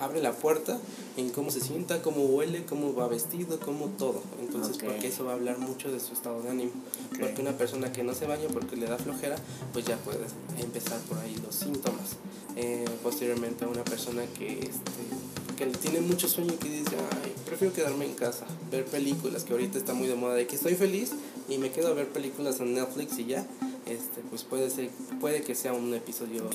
abre 0.00 0.20
la 0.20 0.32
puerta 0.32 0.78
en 1.16 1.30
cómo 1.30 1.50
se 1.50 1.60
sienta, 1.60 2.02
cómo 2.02 2.24
huele, 2.24 2.64
cómo 2.64 2.94
va 2.94 3.08
vestido, 3.08 3.58
cómo 3.60 3.86
todo. 3.98 4.22
Entonces, 4.40 4.76
Ok. 4.76 4.84
porque 4.84 5.08
eso 5.08 5.24
va 5.24 5.32
a 5.32 5.34
hablar 5.34 5.58
mucho 5.58 5.90
de 5.92 6.00
su 6.00 6.12
estado 6.12 6.42
de 6.42 6.50
ánimo. 6.50 6.72
Porque 7.18 7.40
una 7.40 7.52
persona 7.56 7.92
que 7.92 8.02
no 8.02 8.14
se 8.14 8.26
baña 8.26 8.48
porque 8.52 8.76
le 8.76 8.86
da 8.86 8.96
flojera, 8.98 9.36
pues 9.72 9.84
ya 9.84 9.96
puede 9.98 10.20
empezar 10.58 10.98
por 11.00 11.18
ahí 11.18 11.36
los 11.44 11.54
síntomas. 11.54 12.16
Eh, 12.56 12.84
posteriormente 13.02 13.64
a 13.64 13.68
una 13.68 13.84
persona 13.84 14.22
que, 14.38 14.60
este, 14.60 15.56
que 15.56 15.66
tiene 15.66 16.00
mucho 16.00 16.28
sueño 16.28 16.52
y 16.54 16.56
que 16.56 16.68
dice, 16.68 16.96
ay, 17.22 17.32
prefiero 17.46 17.72
quedarme 17.72 18.06
en 18.06 18.14
casa, 18.14 18.46
ver 18.70 18.84
películas, 18.86 19.44
que 19.44 19.52
ahorita 19.52 19.78
está 19.78 19.94
muy 19.94 20.08
de 20.08 20.14
moda 20.16 20.34
de 20.34 20.46
que 20.46 20.56
estoy 20.56 20.74
feliz 20.74 21.12
y 21.48 21.58
me 21.58 21.70
quedo 21.70 21.88
a 21.88 21.94
ver 21.94 22.08
películas 22.08 22.58
en 22.60 22.74
Netflix 22.74 23.18
y 23.18 23.26
ya. 23.26 23.46
Este, 23.90 24.20
pues 24.30 24.44
puede 24.44 24.70
ser 24.70 24.88
puede 25.20 25.42
que 25.42 25.54
sea 25.56 25.72
un 25.72 25.92
episodio 25.94 26.48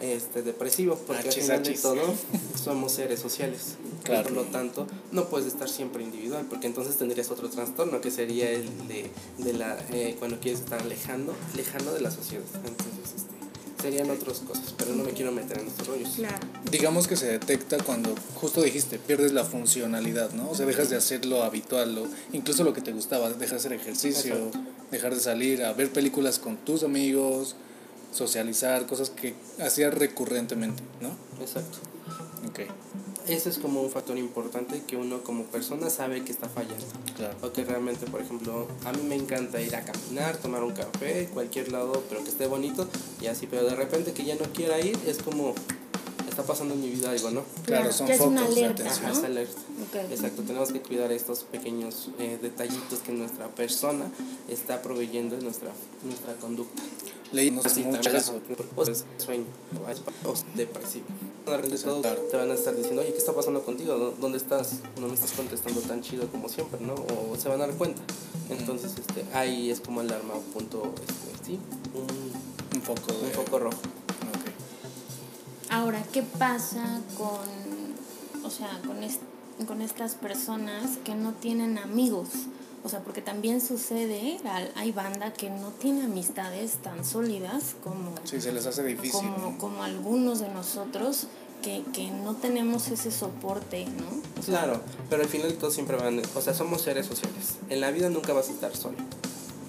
este 0.00 0.42
depresivo 0.42 0.98
porque 1.06 1.28
Achis, 1.28 1.48
al 1.50 1.62
final 1.62 1.62
de 1.62 1.70
achis. 1.70 1.82
todo 1.82 2.14
somos 2.62 2.92
seres 2.92 3.20
sociales 3.20 3.76
Claro. 4.04 4.24
por 4.24 4.32
lo 4.32 4.42
tanto 4.44 4.86
no 5.12 5.28
puedes 5.28 5.46
estar 5.46 5.68
siempre 5.68 6.02
individual 6.02 6.46
porque 6.48 6.66
entonces 6.66 6.96
tendrías 6.96 7.30
otro 7.30 7.48
trastorno 7.48 8.00
que 8.00 8.10
sería 8.10 8.50
el 8.50 8.66
de, 8.88 9.10
de 9.38 9.52
la 9.54 9.78
eh, 9.92 10.16
cuando 10.18 10.38
quieres 10.40 10.60
estar 10.60 10.80
alejando 10.82 11.34
lejano 11.56 11.92
de 11.92 12.00
la 12.02 12.10
sociedad 12.10 12.44
entonces 12.66 13.14
este, 13.16 13.82
serían 13.82 14.10
otras 14.10 14.40
cosas 14.40 14.74
pero 14.76 14.94
no 14.94 15.04
me 15.04 15.12
quiero 15.12 15.32
meter 15.32 15.58
en 15.60 15.68
estos 15.68 15.86
rollos 15.88 16.10
Claro. 16.16 16.46
Digamos 16.70 17.06
que 17.08 17.16
se 17.16 17.26
detecta 17.26 17.78
cuando, 17.78 18.14
justo 18.34 18.60
dijiste, 18.60 18.98
pierdes 18.98 19.32
la 19.32 19.42
funcionalidad, 19.44 20.32
¿no? 20.32 20.50
O 20.50 20.54
sea, 20.54 20.66
dejas 20.66 20.90
de 20.90 20.96
hacer 20.96 21.24
lo 21.24 21.42
habitual, 21.42 21.94
lo, 21.94 22.06
incluso 22.32 22.62
lo 22.62 22.74
que 22.74 22.82
te 22.82 22.92
gustaba, 22.92 23.30
dejas 23.30 23.50
de 23.50 23.56
hacer 23.56 23.72
ejercicio, 23.72 24.34
Exacto. 24.34 24.58
Dejar 24.90 25.14
de 25.14 25.20
salir 25.20 25.64
a 25.64 25.72
ver 25.72 25.90
películas 25.92 26.38
con 26.38 26.56
tus 26.56 26.82
amigos, 26.82 27.56
socializar, 28.12 28.86
cosas 28.86 29.10
que 29.10 29.34
hacías 29.60 29.94
recurrentemente, 29.94 30.82
¿no? 31.00 31.10
exacto 31.40 31.78
Ok, 32.46 32.60
ese 33.28 33.50
es 33.50 33.58
como 33.58 33.82
un 33.82 33.90
factor 33.90 34.16
importante 34.16 34.82
que 34.86 34.96
uno 34.96 35.22
como 35.22 35.44
persona 35.44 35.90
sabe 35.90 36.22
que 36.22 36.32
está 36.32 36.48
fallando 36.48 36.86
claro. 37.16 37.36
O 37.42 37.52
que 37.52 37.64
realmente, 37.64 38.06
por 38.06 38.22
ejemplo, 38.22 38.68
a 38.84 38.92
mí 38.92 39.02
me 39.02 39.16
encanta 39.16 39.60
ir 39.60 39.74
a 39.74 39.82
caminar, 39.82 40.36
tomar 40.36 40.62
un 40.62 40.72
café, 40.72 41.28
cualquier 41.34 41.72
lado, 41.72 42.04
pero 42.08 42.22
que 42.22 42.30
esté 42.30 42.46
bonito 42.46 42.88
y 43.20 43.26
así, 43.26 43.46
pero 43.46 43.64
de 43.64 43.74
repente 43.74 44.12
que 44.12 44.24
ya 44.24 44.36
no 44.36 44.44
quiera 44.52 44.80
ir, 44.80 44.96
es 45.06 45.18
como 45.18 45.54
está 46.38 46.52
pasando 46.52 46.74
en 46.74 46.80
mi 46.82 46.90
vida 46.90 47.10
algo, 47.10 47.30
¿no? 47.32 47.42
Claro, 47.64 47.82
Claro, 47.82 47.92
son 47.92 48.06
ya 48.06 48.14
es 48.14 48.18
focos 48.20 48.32
una 48.32 48.42
de 48.42 48.46
alerta, 48.64 48.82
atención. 48.84 49.10
¿no? 49.12 49.18
es 49.18 49.24
alerta. 49.24 49.60
Ok. 49.88 50.12
Exacto, 50.12 50.42
tenemos 50.42 50.72
que 50.72 50.80
cuidar 50.80 51.10
estos 51.12 51.40
pequeños 51.40 52.10
eh, 52.20 52.38
detallitos 52.40 53.00
que 53.00 53.12
nuestra 53.12 53.48
persona 53.48 54.06
está 54.48 54.80
proveyendo 54.80 55.34
en 55.36 55.42
nuestra, 55.42 55.70
nuestra 56.04 56.34
conducta. 56.34 56.80
Leímos 57.32 57.66
Así 57.66 57.80
mucho 57.82 58.00
también 58.00 58.16
eso. 58.22 58.40
las- 58.76 58.88
es 58.88 59.04
sueño, 59.18 59.44
es 59.90 60.44
depresivo. 60.56 61.04
De 61.44 61.56
repente 61.56 61.78
todos 61.78 62.06
te 62.30 62.36
van 62.36 62.50
a 62.50 62.54
estar 62.54 62.74
diciendo, 62.76 63.02
oye, 63.02 63.10
¿qué 63.12 63.18
está 63.18 63.32
pasando 63.34 63.62
contigo? 63.64 63.94
¿Dó- 63.98 64.14
¿Dónde 64.20 64.38
estás? 64.38 64.74
No 65.00 65.08
me 65.08 65.14
estás 65.14 65.32
contestando 65.32 65.80
tan 65.80 66.02
chido 66.02 66.28
como 66.28 66.48
siempre, 66.48 66.80
¿no? 66.80 66.94
O 66.94 67.36
se 67.36 67.48
van 67.48 67.60
a 67.62 67.66
dar 67.66 67.76
cuenta. 67.76 68.00
Entonces, 68.48 68.92
este, 68.96 69.24
ahí 69.34 69.70
es 69.70 69.80
como 69.80 70.00
alarma, 70.00 70.34
un 70.34 70.44
punto, 70.44 70.94
este, 71.00 71.44
sí, 71.44 71.58
un, 71.94 72.76
Un 72.78 72.82
foco 72.82 73.12
de... 73.12 73.26
un 73.26 73.32
foco 73.32 73.58
rojo. 73.58 73.78
Ahora, 75.70 76.02
¿qué 76.12 76.22
pasa 76.22 77.00
con, 77.16 78.44
o 78.44 78.50
sea, 78.50 78.80
con, 78.86 79.02
est- 79.02 79.20
con 79.66 79.82
estas 79.82 80.14
personas 80.14 80.96
que 81.04 81.14
no 81.14 81.32
tienen 81.34 81.78
amigos? 81.78 82.28
O 82.84 82.88
sea, 82.88 83.00
porque 83.00 83.20
también 83.20 83.60
sucede, 83.60 84.38
al- 84.48 84.72
hay 84.76 84.92
banda 84.92 85.32
que 85.32 85.50
no 85.50 85.70
tiene 85.70 86.04
amistades 86.04 86.74
tan 86.82 87.04
sólidas 87.04 87.74
como, 87.84 88.14
Sí, 88.24 88.40
se 88.40 88.52
les 88.52 88.66
hace 88.66 88.82
difícil. 88.84 89.12
como, 89.20 89.36
¿no? 89.50 89.58
como 89.58 89.82
algunos 89.82 90.38
de 90.40 90.48
nosotros 90.48 91.26
que, 91.62 91.82
que 91.92 92.10
no 92.12 92.34
tenemos 92.36 92.88
ese 92.88 93.10
soporte, 93.10 93.84
¿no? 93.86 94.06
O 94.40 94.42
sea, 94.42 94.60
Claro, 94.62 94.80
pero 95.10 95.22
al 95.24 95.28
final 95.28 95.52
todos 95.54 95.74
siempre 95.74 95.96
van, 95.96 96.22
o 96.34 96.40
sea, 96.40 96.54
somos 96.54 96.82
seres 96.82 97.06
sociales. 97.06 97.56
En 97.68 97.80
la 97.80 97.90
vida 97.90 98.08
nunca 98.08 98.32
vas 98.32 98.48
a 98.48 98.52
estar 98.52 98.74
solo. 98.74 98.96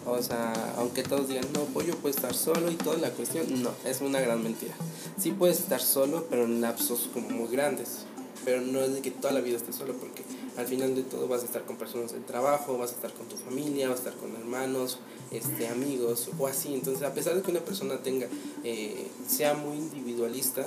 O 0.06 0.22
sea, 0.24 0.54
aunque 0.78 1.04
todos 1.04 1.28
digan, 1.28 1.46
no, 1.54 1.62
pollo 1.66 1.96
puede 1.98 2.16
estar 2.16 2.34
solo 2.34 2.72
y 2.72 2.76
toda 2.76 2.98
la 2.98 3.10
cuestión, 3.12 3.62
no, 3.62 3.70
es 3.86 4.02
una 4.02 4.20
gran 4.22 4.42
mentira. 4.42 4.74
Sí 5.20 5.32
puedes 5.32 5.60
estar 5.60 5.82
solo, 5.82 6.26
pero 6.30 6.46
en 6.46 6.62
lapsos 6.62 7.10
como 7.14 7.30
muy 7.30 7.48
grandes. 7.50 8.06
Pero 8.46 8.62
no 8.62 8.80
es 8.82 8.94
de 8.94 9.02
que 9.02 9.12
toda 9.12 9.34
la 9.34 9.42
vida 9.42 9.58
estés 9.58 9.76
solo, 9.76 9.94
porque 9.94 10.24
al 10.58 10.66
final 10.66 10.96
de 10.96 11.04
todo 11.04 11.28
vas 11.28 11.42
a 11.42 11.46
estar 11.46 11.66
con 11.66 11.76
personas 11.76 12.14
del 12.14 12.24
trabajo, 12.24 12.78
vas 12.78 12.92
a 12.92 12.96
estar 12.96 13.14
con 13.14 13.28
tu 13.28 13.36
familia, 13.36 13.90
vas 13.90 13.98
a 13.98 14.10
estar 14.10 14.16
con 14.16 14.34
hermanos, 14.36 15.00
este, 15.32 15.68
amigos 15.68 16.30
o 16.40 16.48
así. 16.48 16.74
Entonces, 16.74 17.04
a 17.04 17.14
pesar 17.14 17.36
de 17.36 17.42
que 17.42 17.52
una 17.52 17.60
persona 17.60 17.98
tenga, 17.98 18.28
eh, 18.64 19.08
sea 19.28 19.54
muy 19.56 19.78
individualista 19.78 20.66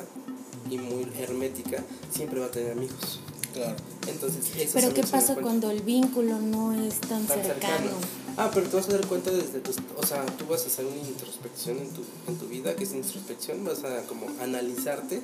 y 0.71 0.79
muy 0.79 1.07
hermética, 1.19 1.83
siempre 2.11 2.41
va 2.41 2.47
a 2.47 2.51
tener 2.51 2.73
amigos. 2.73 3.21
Claro. 3.55 3.77
Entonces, 4.07 4.45
eso 4.57 4.73
Pero 4.75 4.89
es 4.89 4.95
¿qué 4.95 5.03
pasa 5.05 5.35
cuando 5.37 5.71
el 5.71 5.81
vínculo 5.83 6.39
no 6.41 6.73
es 6.73 7.01
tan, 7.01 7.27
Tan 7.27 7.43
cercano? 7.43 7.77
cercano. 7.77 7.91
Ah, 8.37 8.51
pero 8.53 8.67
te 8.67 8.77
vas 8.77 8.89
a 8.89 8.93
dar 8.93 9.07
cuenta 9.07 9.31
desde 9.31 9.61
tus, 9.61 9.77
o 9.97 10.07
sea, 10.07 10.25
tú 10.25 10.47
vas 10.47 10.65
a 10.65 10.67
hacer 10.67 10.87
una 10.87 10.97
introspección 10.97 11.79
en 11.79 11.91
tu, 11.91 12.03
en 12.27 12.39
tu 12.39 12.47
vida, 12.47 12.75
que 12.75 12.85
es 12.85 12.93
introspección, 12.95 13.63
vas 13.65 13.85
a 13.85 14.03
como 14.07 14.27
analizarte, 14.41 15.23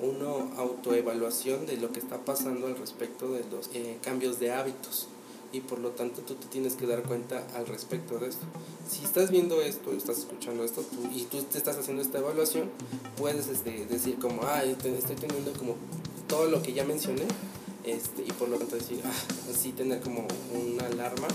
una 0.00 0.56
autoevaluación 0.58 1.66
de 1.66 1.76
lo 1.78 1.92
que 1.92 2.00
está 2.00 2.18
pasando 2.18 2.66
al 2.66 2.76
respecto 2.76 3.30
de 3.30 3.44
los 3.50 3.70
eh, 3.72 3.98
cambios 4.02 4.40
de 4.40 4.52
hábitos 4.52 5.08
y 5.52 5.60
por 5.60 5.78
lo 5.78 5.90
tanto 5.90 6.20
tú 6.22 6.34
te 6.34 6.46
tienes 6.48 6.74
que 6.74 6.86
dar 6.86 7.04
cuenta 7.04 7.46
al 7.54 7.66
respecto 7.66 8.18
de 8.18 8.28
esto. 8.28 8.44
Si 8.90 9.04
estás 9.04 9.30
viendo 9.30 9.62
esto, 9.62 9.92
estás 9.92 10.18
escuchando 10.18 10.64
esto 10.64 10.82
tú, 10.82 11.08
y 11.14 11.22
tú 11.22 11.42
te 11.44 11.58
estás 11.58 11.78
haciendo 11.78 12.02
esta 12.02 12.18
evaluación, 12.18 12.70
puedes 13.16 13.46
este, 13.46 13.86
decir 13.86 14.18
como, 14.18 14.42
ah, 14.42 14.64
estoy 14.64 15.16
teniendo 15.16 15.52
como 15.52 15.76
todo 16.26 16.46
lo 16.48 16.60
que 16.60 16.72
ya 16.72 16.84
mencioné 16.84 17.24
este, 17.84 18.22
y 18.22 18.32
por 18.32 18.48
lo 18.48 18.56
tanto 18.56 18.76
decir, 18.76 19.00
ah, 19.04 19.12
así 19.52 19.72
tener 19.72 20.00
como 20.00 20.26
una 20.52 20.86
alarma, 20.86 21.28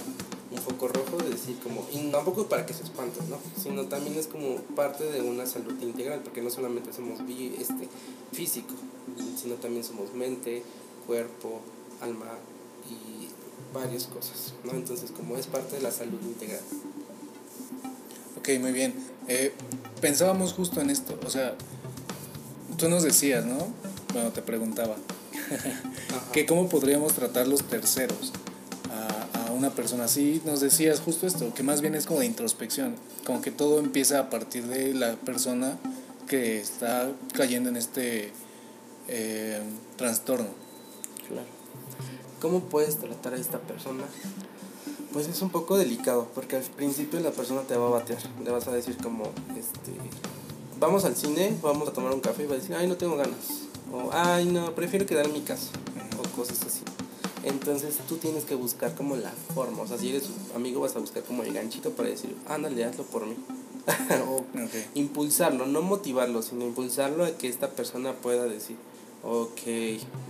un 0.51 0.57
foco 0.57 0.87
rojo 0.87 1.17
de 1.17 1.29
decir 1.29 1.59
como, 1.59 1.85
y 1.93 2.09
tampoco 2.11 2.47
para 2.47 2.65
que 2.65 2.73
se 2.73 2.83
espanten, 2.83 3.29
¿no? 3.29 3.37
Sino 3.61 3.85
también 3.85 4.17
es 4.17 4.27
como 4.27 4.55
parte 4.75 5.03
de 5.03 5.21
una 5.21 5.45
salud 5.45 5.79
integral, 5.81 6.21
porque 6.23 6.41
no 6.41 6.49
solamente 6.49 6.91
somos 6.91 7.19
este, 7.19 7.87
físico, 8.31 8.73
sino 9.39 9.55
también 9.55 9.83
somos 9.83 10.13
mente, 10.13 10.63
cuerpo, 11.05 11.61
alma 12.01 12.25
y 12.89 13.27
varias 13.73 14.07
cosas, 14.07 14.53
¿no? 14.63 14.71
Entonces 14.71 15.11
como 15.11 15.37
es 15.37 15.45
parte 15.45 15.75
de 15.75 15.81
la 15.83 15.91
salud 15.91 16.19
integral. 16.23 16.61
Ok, 18.39 18.49
muy 18.59 18.71
bien. 18.71 18.93
Eh, 19.27 19.53
pensábamos 20.01 20.53
justo 20.53 20.81
en 20.81 20.89
esto, 20.89 21.19
o 21.25 21.29
sea, 21.29 21.55
tú 22.77 22.89
nos 22.89 23.03
decías, 23.03 23.45
¿no? 23.45 23.67
Bueno, 24.13 24.31
te 24.31 24.41
preguntaba, 24.41 24.95
que 26.33 26.47
cómo 26.47 26.69
podríamos 26.69 27.13
tratar 27.13 27.47
los 27.47 27.63
terceros 27.63 28.33
una 29.59 29.69
persona 29.69 30.05
así. 30.05 30.41
Nos 30.45 30.61
decías 30.61 31.01
justo 31.01 31.27
esto, 31.27 31.53
que 31.53 31.63
más 31.63 31.81
bien 31.81 31.93
es 31.93 32.05
como 32.05 32.21
de 32.21 32.25
introspección, 32.25 32.95
como 33.25 33.41
que 33.41 33.51
todo 33.51 33.79
empieza 33.79 34.19
a 34.19 34.29
partir 34.29 34.65
de 34.65 34.93
la 34.93 35.13
persona 35.15 35.77
que 36.27 36.59
está 36.59 37.11
cayendo 37.33 37.69
en 37.69 37.77
este 37.77 38.31
eh, 39.07 39.61
trastorno. 39.97 40.47
Claro. 41.27 41.47
¿Cómo 42.41 42.61
puedes 42.61 42.97
tratar 42.97 43.33
a 43.33 43.37
esta 43.37 43.59
persona? 43.59 44.03
Pues 45.11 45.27
es 45.27 45.41
un 45.41 45.49
poco 45.49 45.77
delicado, 45.77 46.29
porque 46.33 46.55
al 46.55 46.63
principio 46.63 47.19
la 47.19 47.31
persona 47.31 47.61
te 47.61 47.75
va 47.75 47.87
a 47.87 47.89
batear. 47.89 48.21
Le 48.43 48.51
vas 48.51 48.67
a 48.67 48.71
decir 48.71 48.95
como, 48.97 49.25
este, 49.57 49.91
vamos 50.79 51.03
al 51.03 51.15
cine, 51.15 51.57
vamos 51.61 51.89
a 51.89 51.93
tomar 51.93 52.13
un 52.13 52.21
café 52.21 52.43
y 52.43 52.45
va 52.45 52.53
a 52.53 52.57
decir, 52.57 52.75
ay, 52.75 52.87
no 52.87 52.95
tengo 52.95 53.17
ganas. 53.17 53.67
O, 53.91 54.09
ay, 54.13 54.45
no, 54.45 54.73
prefiero 54.75 55.05
quedar 55.05 55.25
en 55.25 55.33
mi 55.33 55.41
casa. 55.41 55.67
O 56.17 56.35
cosas 56.35 56.61
así. 56.61 56.78
Entonces 57.71 57.99
tú 58.07 58.17
tienes 58.17 58.45
que 58.45 58.55
buscar 58.55 58.95
como 58.95 59.15
la 59.15 59.31
forma. 59.53 59.83
O 59.83 59.87
sea, 59.87 59.97
si 59.97 60.09
eres 60.09 60.23
su 60.23 60.55
amigo 60.55 60.81
vas 60.81 60.95
a 60.95 60.99
buscar 60.99 61.23
como 61.23 61.43
el 61.43 61.53
ganchito 61.53 61.91
para 61.91 62.09
decir, 62.09 62.35
ándale, 62.47 62.83
hazlo 62.83 63.03
por 63.03 63.25
mí. 63.25 63.35
o 64.27 64.43
impulsarlo, 64.93 65.65
no 65.65 65.81
motivarlo, 65.81 66.41
sino 66.41 66.65
impulsarlo 66.65 67.25
a 67.25 67.31
que 67.31 67.47
esta 67.47 67.69
persona 67.71 68.13
pueda 68.13 68.43
decir, 68.45 68.75
ok, 69.23 69.67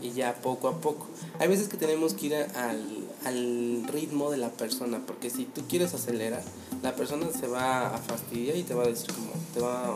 y 0.01 0.11
ya 0.13 0.35
poco 0.41 0.67
a 0.67 0.79
poco. 0.79 1.07
Hay 1.39 1.47
veces 1.47 1.67
que 1.67 1.77
tenemos 1.77 2.13
que 2.13 2.27
ir 2.27 2.35
al, 2.35 3.07
al 3.25 3.83
ritmo 3.87 4.31
de 4.31 4.37
la 4.37 4.49
persona, 4.49 5.01
porque 5.05 5.29
si 5.29 5.45
tú 5.45 5.61
quieres 5.67 5.93
acelerar, 5.93 6.43
la 6.81 6.95
persona 6.95 7.27
se 7.31 7.47
va 7.47 7.95
a 7.95 7.97
fastidiar 7.97 8.55
y 8.55 8.63
te 8.63 8.73
va 8.73 8.83
a 8.83 8.87
decir 8.87 9.11
como, 9.13 9.31
te 9.53 9.59
va 9.59 9.95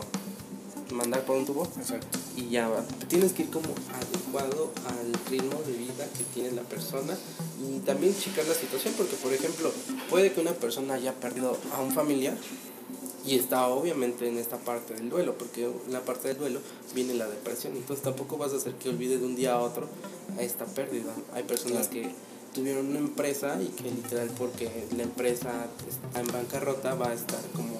mandar 0.92 1.24
por 1.24 1.36
un 1.36 1.46
tubo 1.46 1.64
Exacto. 1.64 2.18
Y 2.36 2.48
ya 2.48 2.68
va. 2.68 2.84
Tienes 3.08 3.32
que 3.32 3.42
ir 3.42 3.50
como 3.50 3.68
adecuado 3.92 4.72
al 4.86 5.30
ritmo 5.30 5.60
de 5.66 5.72
vida 5.72 6.06
que 6.16 6.24
tiene 6.34 6.52
la 6.52 6.62
persona 6.62 7.16
y 7.60 7.78
también 7.80 8.16
checar 8.16 8.46
la 8.46 8.54
situación 8.54 8.94
porque 8.96 9.16
por 9.16 9.32
ejemplo 9.32 9.72
puede 10.10 10.32
que 10.32 10.40
una 10.40 10.52
persona 10.52 10.94
haya 10.94 11.12
perdido 11.14 11.56
a 11.72 11.80
un 11.80 11.92
familiar 11.92 12.36
y 13.26 13.36
está 13.36 13.68
obviamente 13.68 14.28
en 14.28 14.36
esta 14.36 14.58
parte 14.58 14.94
del 14.94 15.08
duelo 15.08 15.36
porque 15.38 15.64
en 15.64 15.92
la 15.92 16.00
parte 16.00 16.28
del 16.28 16.38
duelo 16.38 16.60
viene 16.94 17.14
la 17.14 17.28
depresión. 17.28 17.76
Entonces 17.76 18.02
tampoco 18.02 18.36
vas 18.36 18.52
a 18.52 18.56
hacer 18.56 18.74
que 18.74 18.88
olvide 18.88 19.18
de 19.18 19.24
un 19.24 19.36
día 19.36 19.54
a 19.54 19.60
otro 19.60 19.88
a 20.38 20.42
esta 20.42 20.66
pérdida. 20.66 21.14
Hay 21.34 21.44
personas 21.44 21.88
que 21.88 22.10
tuvieron 22.54 22.86
una 22.86 22.98
empresa 22.98 23.58
y 23.60 23.66
que 23.66 23.90
literal 23.90 24.30
porque 24.38 24.70
la 24.96 25.02
empresa 25.02 25.66
está 25.88 26.20
en 26.20 26.26
bancarrota 26.26 26.94
va 26.94 27.10
a 27.10 27.14
estar 27.14 27.40
como 27.54 27.74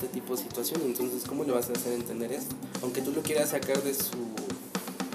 este 0.00 0.08
tipo 0.08 0.34
de 0.34 0.42
situación. 0.42 0.80
Entonces, 0.84 1.24
¿cómo 1.28 1.44
le 1.44 1.52
vas 1.52 1.68
a 1.68 1.72
hacer 1.72 1.92
entender 1.92 2.32
esto? 2.32 2.56
Aunque 2.82 3.02
tú 3.02 3.12
lo 3.12 3.22
quieras 3.22 3.50
sacar 3.50 3.82
de 3.82 3.92
su 3.92 4.16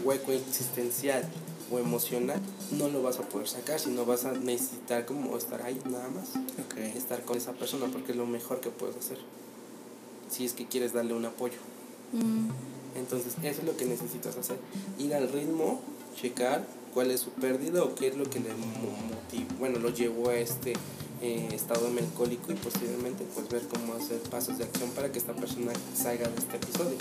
hueco 0.04 0.32
existencial 0.32 1.27
o 1.72 1.80
emocional, 1.80 2.39
no 2.72 2.89
lo 2.89 3.01
vas 3.01 3.18
a 3.18 3.24
poder 3.24 3.48
sacar, 3.48 3.80
sino 3.80 4.06
vas 4.06 4.25
a 4.25 4.34
necesitar 4.34 5.06
como 5.06 5.36
estar 5.38 5.63
ahí 5.63 5.82
nada 5.89 6.08
más, 6.10 6.30
estar 6.96 7.24
con 7.24 7.38
esa 7.38 7.54
persona 7.54 7.88
porque 7.92 8.12
es 8.12 8.18
lo 8.18 8.27
mejor 8.27 8.60
que 8.62 8.70
puedes 8.70 8.96
hacer. 8.96 9.18
Si 10.30 10.46
es 10.46 10.54
que 10.54 10.68
quieres 10.68 10.94
darle 10.94 11.15
un 11.15 11.25
apoyo. 11.25 11.58
Mm, 12.13 12.50
Entonces, 12.98 13.34
eso 13.42 13.62
es 13.62 13.65
lo 13.65 13.75
que 13.75 13.86
necesitas 13.86 14.38
hacer. 14.38 14.58
Ir 15.00 15.15
al 15.15 15.32
ritmo, 15.32 15.82
checar 16.15 16.65
cuál 16.94 17.10
es 17.10 17.22
su 17.22 17.32
pérdida 17.32 17.84
o 17.84 17.96
qué 17.96 18.10
es 18.10 18.15
lo 18.15 18.30
que 18.30 18.39
le 18.39 18.50
motivó, 18.54 19.60
bueno, 19.60 19.80
lo 19.80 19.89
llevó 19.89 20.30
a 20.30 20.36
este 20.36 20.74
eh, 21.22 21.50
estado 21.53 21.89
melancólico 21.89 22.51
y 22.51 22.55
posteriormente 22.55 23.25
pues 23.34 23.48
ver 23.50 23.63
cómo 23.67 23.93
hacer 23.93 24.19
pasos 24.29 24.57
de 24.57 24.65
acción 24.65 24.89
para 24.91 25.12
que 25.12 25.19
esta 25.19 25.34
persona 25.34 25.72
salga 25.95 26.27
de 26.27 26.38
este 26.38 26.57
episodio. 26.57 26.98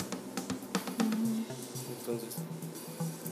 Entonces, 1.99 2.35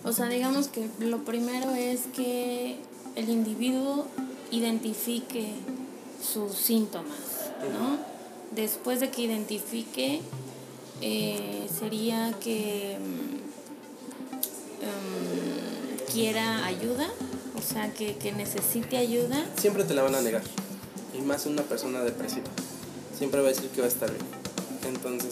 O 0.03 0.11
sea, 0.11 0.27
digamos 0.27 0.67
que 0.67 0.89
lo 0.99 1.23
primero 1.23 1.71
es 1.71 2.01
que 2.13 2.77
el 3.15 3.29
individuo 3.29 4.07
identifique 4.51 5.53
sus 6.21 6.53
síntomas, 6.53 7.51
¿no? 7.71 7.97
Después 8.51 8.99
de 8.99 9.09
que 9.09 9.21
identifique, 9.23 10.21
eh, 11.01 11.67
sería 11.79 12.33
que 12.39 12.97
mm, 12.99 13.35
mm, 14.85 16.11
quiera 16.11 16.65
ayuda, 16.65 17.07
o 17.57 17.61
sea, 17.61 17.93
que, 17.93 18.15
que 18.17 18.31
necesite 18.31 18.97
ayuda. 18.97 19.45
siempre 19.57 19.83
te 19.83 19.93
la 19.93 20.03
van 20.03 20.15
a 20.15 20.21
negar. 20.21 20.43
Y 21.13 21.21
más 21.21 21.45
una 21.45 21.63
persona 21.63 22.01
depresiva. 22.03 22.47
Siempre 23.17 23.41
va 23.41 23.47
a 23.47 23.51
decir 23.51 23.69
que 23.69 23.81
va 23.81 23.87
a 23.87 23.89
estar 23.89 24.09
bien. 24.11 24.25
Entonces, 24.87 25.31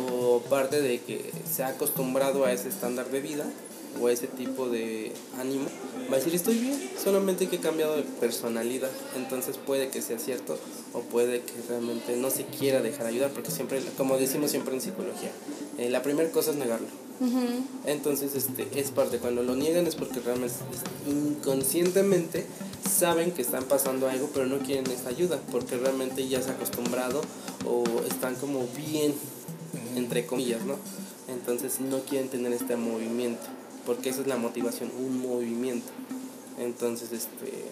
o 0.00 0.40
parte 0.48 0.80
de 0.80 1.00
que 1.00 1.30
se 1.50 1.62
ha 1.62 1.68
acostumbrado 1.68 2.44
a 2.44 2.52
ese 2.52 2.68
estándar 2.68 3.10
de 3.10 3.20
vida 3.20 3.44
o 4.00 4.08
a 4.08 4.12
ese 4.12 4.26
tipo 4.26 4.68
de 4.68 5.12
ánimo, 5.40 5.66
va 6.10 6.16
a 6.16 6.18
decir 6.18 6.34
estoy 6.34 6.58
bien, 6.58 6.78
solamente 7.02 7.48
que 7.48 7.56
he 7.56 7.60
cambiado 7.60 7.96
de 7.96 8.02
personalidad. 8.02 8.90
Entonces 9.16 9.56
puede 9.56 9.88
que 9.88 10.02
sea 10.02 10.18
cierto 10.18 10.58
o 10.92 11.00
puede 11.00 11.40
que 11.40 11.54
realmente 11.68 12.16
no 12.16 12.30
se 12.30 12.44
quiera 12.44 12.82
dejar 12.82 13.06
ayudar, 13.06 13.30
porque 13.30 13.50
siempre, 13.50 13.80
como 13.96 14.18
decimos 14.18 14.50
siempre 14.50 14.74
en 14.74 14.80
psicología, 14.80 15.30
eh, 15.78 15.88
la 15.88 16.02
primera 16.02 16.30
cosa 16.30 16.50
es 16.50 16.56
negarlo. 16.56 16.88
Entonces, 17.86 18.34
este, 18.34 18.68
es 18.78 18.90
parte, 18.90 19.18
cuando 19.18 19.42
lo 19.42 19.56
niegan 19.56 19.86
es 19.86 19.94
porque 19.94 20.20
realmente 20.20 20.54
inconscientemente 21.06 22.44
saben 22.86 23.32
que 23.32 23.42
están 23.42 23.64
pasando 23.64 24.08
algo, 24.08 24.30
pero 24.32 24.46
no 24.46 24.58
quieren 24.58 24.90
esta 24.90 25.10
ayuda, 25.10 25.40
porque 25.52 25.76
realmente 25.76 26.26
ya 26.28 26.42
se 26.42 26.50
han 26.50 26.56
acostumbrado 26.56 27.20
o 27.64 27.84
están 28.08 28.34
como 28.36 28.66
bien, 28.76 29.14
entre 29.94 30.26
comillas, 30.26 30.64
¿no? 30.64 30.76
Entonces 31.28 31.80
no 31.80 32.00
quieren 32.00 32.28
tener 32.28 32.52
este 32.52 32.76
movimiento, 32.76 33.44
porque 33.84 34.10
esa 34.10 34.22
es 34.22 34.26
la 34.26 34.36
motivación, 34.36 34.90
un 34.98 35.20
movimiento. 35.20 35.88
Entonces, 36.58 37.12
este, 37.12 37.64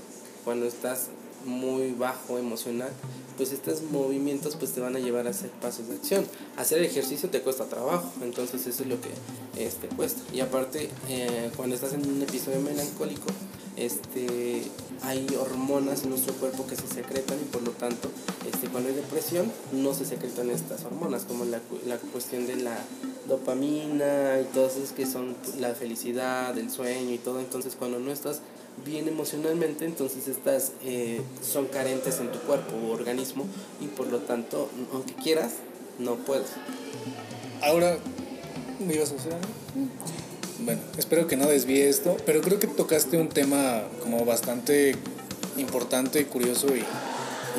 cuando 0.44 0.66
estás 0.66 1.08
muy 1.44 1.92
bajo 1.92 2.38
emocional, 2.38 2.90
pues 3.36 3.52
estos 3.52 3.82
movimientos 3.82 4.56
pues 4.56 4.72
te 4.72 4.80
van 4.80 4.96
a 4.96 4.98
llevar 4.98 5.26
a 5.26 5.30
hacer 5.30 5.50
pasos 5.50 5.88
de 5.88 5.96
acción. 5.96 6.26
Hacer 6.56 6.82
ejercicio 6.82 7.30
te 7.30 7.40
cuesta 7.40 7.64
trabajo, 7.64 8.12
entonces 8.22 8.66
eso 8.66 8.82
es 8.82 8.88
lo 8.88 8.96
que 9.00 9.10
este, 9.62 9.88
cuesta. 9.88 10.22
Y 10.32 10.40
aparte, 10.40 10.90
eh, 11.08 11.50
cuando 11.56 11.74
estás 11.74 11.92
en 11.94 12.08
un 12.08 12.22
episodio 12.22 12.60
melancólico, 12.60 13.26
este, 13.76 14.62
hay 15.02 15.26
hormonas 15.38 16.04
en 16.04 16.10
nuestro 16.10 16.34
cuerpo 16.34 16.66
que 16.66 16.76
se 16.76 16.86
secretan 16.86 17.38
y 17.40 17.44
por 17.44 17.62
lo 17.62 17.72
tanto, 17.72 18.10
este, 18.46 18.68
cuando 18.68 18.88
hay 18.88 18.94
depresión, 18.94 19.50
no 19.72 19.94
se 19.94 20.04
secretan 20.04 20.50
estas 20.50 20.84
hormonas, 20.84 21.24
como 21.24 21.44
la, 21.44 21.60
la 21.86 21.98
cuestión 21.98 22.46
de 22.46 22.56
la 22.56 22.76
dopamina 23.28 24.40
y 24.40 24.44
todas 24.54 24.76
esas 24.76 24.92
que 24.92 25.06
son 25.06 25.36
la 25.58 25.74
felicidad, 25.74 26.56
el 26.58 26.70
sueño 26.70 27.12
y 27.12 27.18
todo. 27.18 27.40
Entonces, 27.40 27.76
cuando 27.78 27.98
no 27.98 28.10
estás 28.10 28.40
bien 28.84 29.08
emocionalmente, 29.08 29.84
entonces 29.84 30.28
estas 30.28 30.72
eh, 30.84 31.22
son 31.42 31.66
carentes 31.66 32.18
en 32.20 32.32
tu 32.32 32.38
cuerpo 32.40 32.76
o 32.76 32.92
organismo 32.92 33.46
y 33.80 33.86
por 33.86 34.08
lo 34.08 34.18
tanto, 34.18 34.68
aunque 34.92 35.14
quieras, 35.14 35.52
no 35.98 36.16
puedes. 36.16 36.48
Ahora, 37.62 37.98
¿Me 38.80 38.94
ibas 38.94 39.12
a 39.12 39.14
hacer 39.14 39.32
algo? 39.32 39.48
Bueno, 40.60 40.80
espero 40.96 41.26
que 41.26 41.36
no 41.36 41.46
desvíe 41.46 41.88
esto, 41.88 42.16
pero 42.24 42.40
creo 42.40 42.58
que 42.58 42.66
tocaste 42.66 43.18
un 43.18 43.28
tema 43.28 43.82
como 44.02 44.24
bastante 44.24 44.94
importante, 45.58 46.26
curioso 46.26 46.68
y, 46.74 46.84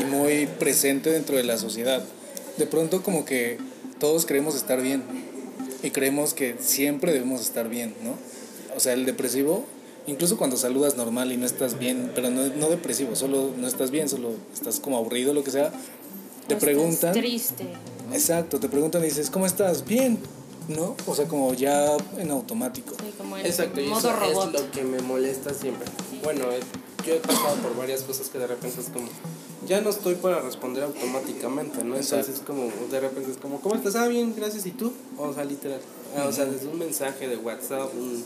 y 0.02 0.06
muy 0.06 0.48
presente 0.48 1.12
dentro 1.12 1.38
de 1.38 1.44
la 1.44 1.58
sociedad. 1.58 2.04
De 2.58 2.66
pronto 2.66 3.04
como 3.04 3.26
que 3.26 3.58
todos 4.00 4.26
queremos 4.26 4.56
estar 4.56 4.82
bien 4.82 5.04
y 5.84 5.92
creemos 5.92 6.34
que 6.34 6.56
siempre 6.60 7.12
debemos 7.14 7.42
estar 7.42 7.70
bien, 7.70 7.94
¿no? 8.04 8.16
O 8.76 8.80
sea, 8.80 8.94
el 8.94 9.06
depresivo, 9.06 9.66
incluso 10.08 10.38
cuando 10.38 10.58
saludas 10.58 10.96
normal 10.98 11.32
y 11.32 11.38
no 11.38 11.46
estás 11.46 11.78
bien, 11.78 12.12
pero 12.16 12.30
no, 12.30 12.48
no 12.48 12.70
depresivo, 12.70 13.16
solo 13.16 13.52
no 13.58 13.68
estás 13.68 13.92
bien, 13.92 14.10
solo 14.10 14.32
estás 14.54 14.80
como 14.80 14.98
aburrido, 14.98 15.34
lo 15.34 15.44
que 15.44 15.52
sea, 15.52 15.70
te 16.48 16.56
O 16.56 16.58
estás 16.58 16.60
preguntan... 16.60 17.14
triste. 17.14 17.66
Exacto, 18.14 18.60
te 18.60 18.70
preguntan 18.70 19.02
y 19.04 19.06
dices, 19.06 19.30
¿cómo 19.30 19.46
estás? 19.46 19.86
Bien, 19.86 20.20
¿no? 20.68 20.96
O 21.08 21.16
sea, 21.16 21.28
como 21.28 21.54
ya 21.54 21.96
en 22.18 22.32
automático. 22.32 22.96
Sí, 23.00 23.14
como 23.18 23.38
en 23.38 23.46
Exacto, 23.46 23.82
y 23.82 23.88
modo 23.88 24.00
eso 24.00 24.14
robot. 24.14 24.56
es 24.56 24.62
lo 24.62 24.72
que 24.72 24.84
me 24.84 25.00
molesta 25.02 25.54
siempre. 25.54 25.86
Bueno, 26.24 26.46
eh, 26.52 26.60
yo 27.06 27.14
he 27.14 27.20
pasado 27.20 27.56
por 27.58 27.76
varias 27.78 28.02
cosas 28.02 28.30
que 28.30 28.40
de 28.40 28.48
repente 28.48 28.82
es 28.82 28.90
como, 28.90 29.08
ya 29.68 29.82
no 29.82 29.90
estoy 29.90 30.16
para 30.16 30.40
responder 30.42 30.84
automáticamente, 30.84 31.84
¿no? 31.84 31.96
Entonces 31.96 32.30
es 32.30 32.40
como, 32.42 32.70
de 32.92 33.00
repente 33.00 33.32
es 33.32 33.38
como, 33.38 33.62
¿cómo 33.62 33.76
estás? 33.76 33.96
Ah, 33.96 34.08
bien, 34.08 34.34
gracias, 34.36 34.66
¿y 34.66 34.72
tú? 34.72 34.92
O 35.18 35.34
sea, 35.34 35.44
literal. 35.46 35.80
Ah, 36.18 36.26
O 36.28 36.32
sea, 36.32 36.46
desde 36.46 36.68
un 36.68 36.80
mensaje 36.80 37.28
de 37.28 37.38
WhatsApp, 37.38 37.90
un 37.94 38.24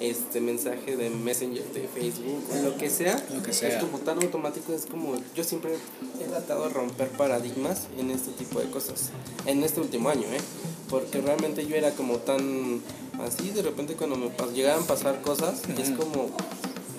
este 0.00 0.40
mensaje 0.40 0.96
de 0.96 1.10
Messenger, 1.10 1.64
de 1.72 1.86
Facebook, 1.86 2.42
o 2.50 2.62
lo 2.62 2.76
que 2.78 2.88
sea, 2.90 3.22
Lo 3.34 3.42
que 3.42 3.52
sea. 3.52 3.68
es 3.68 3.84
como 3.84 3.98
tan 3.98 4.22
automático, 4.22 4.72
es 4.72 4.86
como, 4.86 5.14
yo 5.36 5.44
siempre 5.44 5.74
he 6.20 6.24
tratado 6.24 6.64
de 6.64 6.70
romper 6.70 7.08
paradigmas 7.10 7.82
en 7.98 8.10
este 8.10 8.30
tipo 8.32 8.60
de 8.60 8.70
cosas, 8.70 9.10
en 9.46 9.62
este 9.62 9.80
último 9.80 10.08
año, 10.08 10.22
¿eh? 10.32 10.40
Porque 10.88 11.20
realmente 11.20 11.66
yo 11.66 11.76
era 11.76 11.90
como 11.92 12.16
tan 12.16 12.80
así, 13.22 13.50
de 13.50 13.62
repente 13.62 13.94
cuando 13.94 14.16
me 14.16 14.28
pas- 14.34 14.52
llegaban 14.52 14.82
a 14.84 14.86
pasar 14.86 15.20
cosas, 15.20 15.60
es 15.78 15.90
como, 15.90 16.30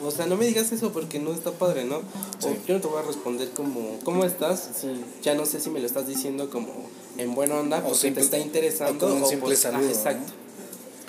o 0.05 0.11
sea, 0.11 0.27
no 0.27 0.37
me 0.37 0.45
digas 0.45 0.71
eso 0.71 0.91
porque 0.91 1.17
no 1.19 1.33
está 1.33 1.51
padre, 1.51 1.83
¿no? 1.85 1.97
O 1.97 2.55
yo 2.67 2.75
no 2.75 2.81
te 2.81 2.87
voy 2.87 2.99
a 2.99 3.01
responder 3.05 3.49
como, 3.49 3.97
¿cómo 4.03 4.25
estás? 4.25 4.69
Ya 5.23 5.33
no 5.35 5.45
sé 5.47 5.59
si 5.59 5.69
me 5.71 5.79
lo 5.79 5.87
estás 5.87 6.07
diciendo 6.07 6.49
como 6.51 6.71
en 7.17 7.33
buena 7.35 7.55
onda, 7.59 7.79
O 7.79 7.83
porque 7.89 7.97
simple- 7.97 8.21
te 8.21 8.25
está 8.25 8.37
interesando. 8.37 9.05
o 9.07 9.09
como 9.09 9.15
un 9.21 9.23
o 9.23 9.27
simple 9.27 9.55
saludo, 9.55 9.89
ah, 10.05 10.11
¿no? 10.13 10.40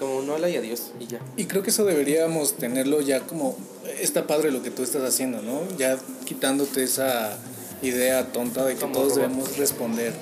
Como 0.02 0.16
un 0.16 0.30
hola 0.30 0.48
y 0.48 0.56
adiós, 0.56 0.90
y 0.98 1.06
ya. 1.06 1.20
Y 1.36 1.44
creo 1.44 1.62
que 1.62 1.70
eso 1.70 1.84
deberíamos 1.84 2.54
tenerlo 2.54 3.00
ya 3.00 3.20
como, 3.20 3.56
está 4.00 4.26
padre 4.26 4.50
lo 4.50 4.60
que 4.60 4.72
tú 4.72 4.82
estás 4.82 5.02
haciendo, 5.04 5.40
¿no? 5.42 5.60
Ya 5.78 5.96
quitándote 6.24 6.82
esa 6.82 7.38
idea 7.82 8.32
tonta 8.32 8.64
de 8.64 8.74
que 8.74 8.80
Como 8.80 8.94
todos 8.94 9.14
robot. 9.14 9.22
debemos 9.22 9.56
responder 9.58 10.12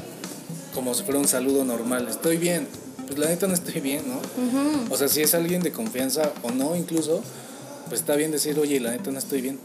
como 0.75 0.93
si 0.93 1.03
fuera 1.05 1.19
un 1.19 1.27
saludo 1.27 1.65
normal. 1.65 2.09
Estoy 2.11 2.37
bien. 2.37 2.67
Pues 3.07 3.19
la 3.19 3.29
neta 3.29 3.47
no 3.47 3.55
estoy 3.55 3.81
bien, 3.81 4.03
¿no? 4.07 4.21
O 4.91 4.99
sea, 4.99 5.09
si 5.09 5.23
es 5.23 5.35
alguien 5.35 5.63
de 5.63 5.73
confianza 5.73 6.31
o 6.43 6.51
no 6.51 6.77
incluso, 6.77 7.23
pues 7.89 8.03
está 8.03 8.17
bien 8.17 8.33
decir, 8.33 8.59
oye, 8.59 8.81
la 8.81 8.91
neta 8.91 9.11
no 9.11 9.19
estoy 9.19 9.41
bien, 9.41 9.59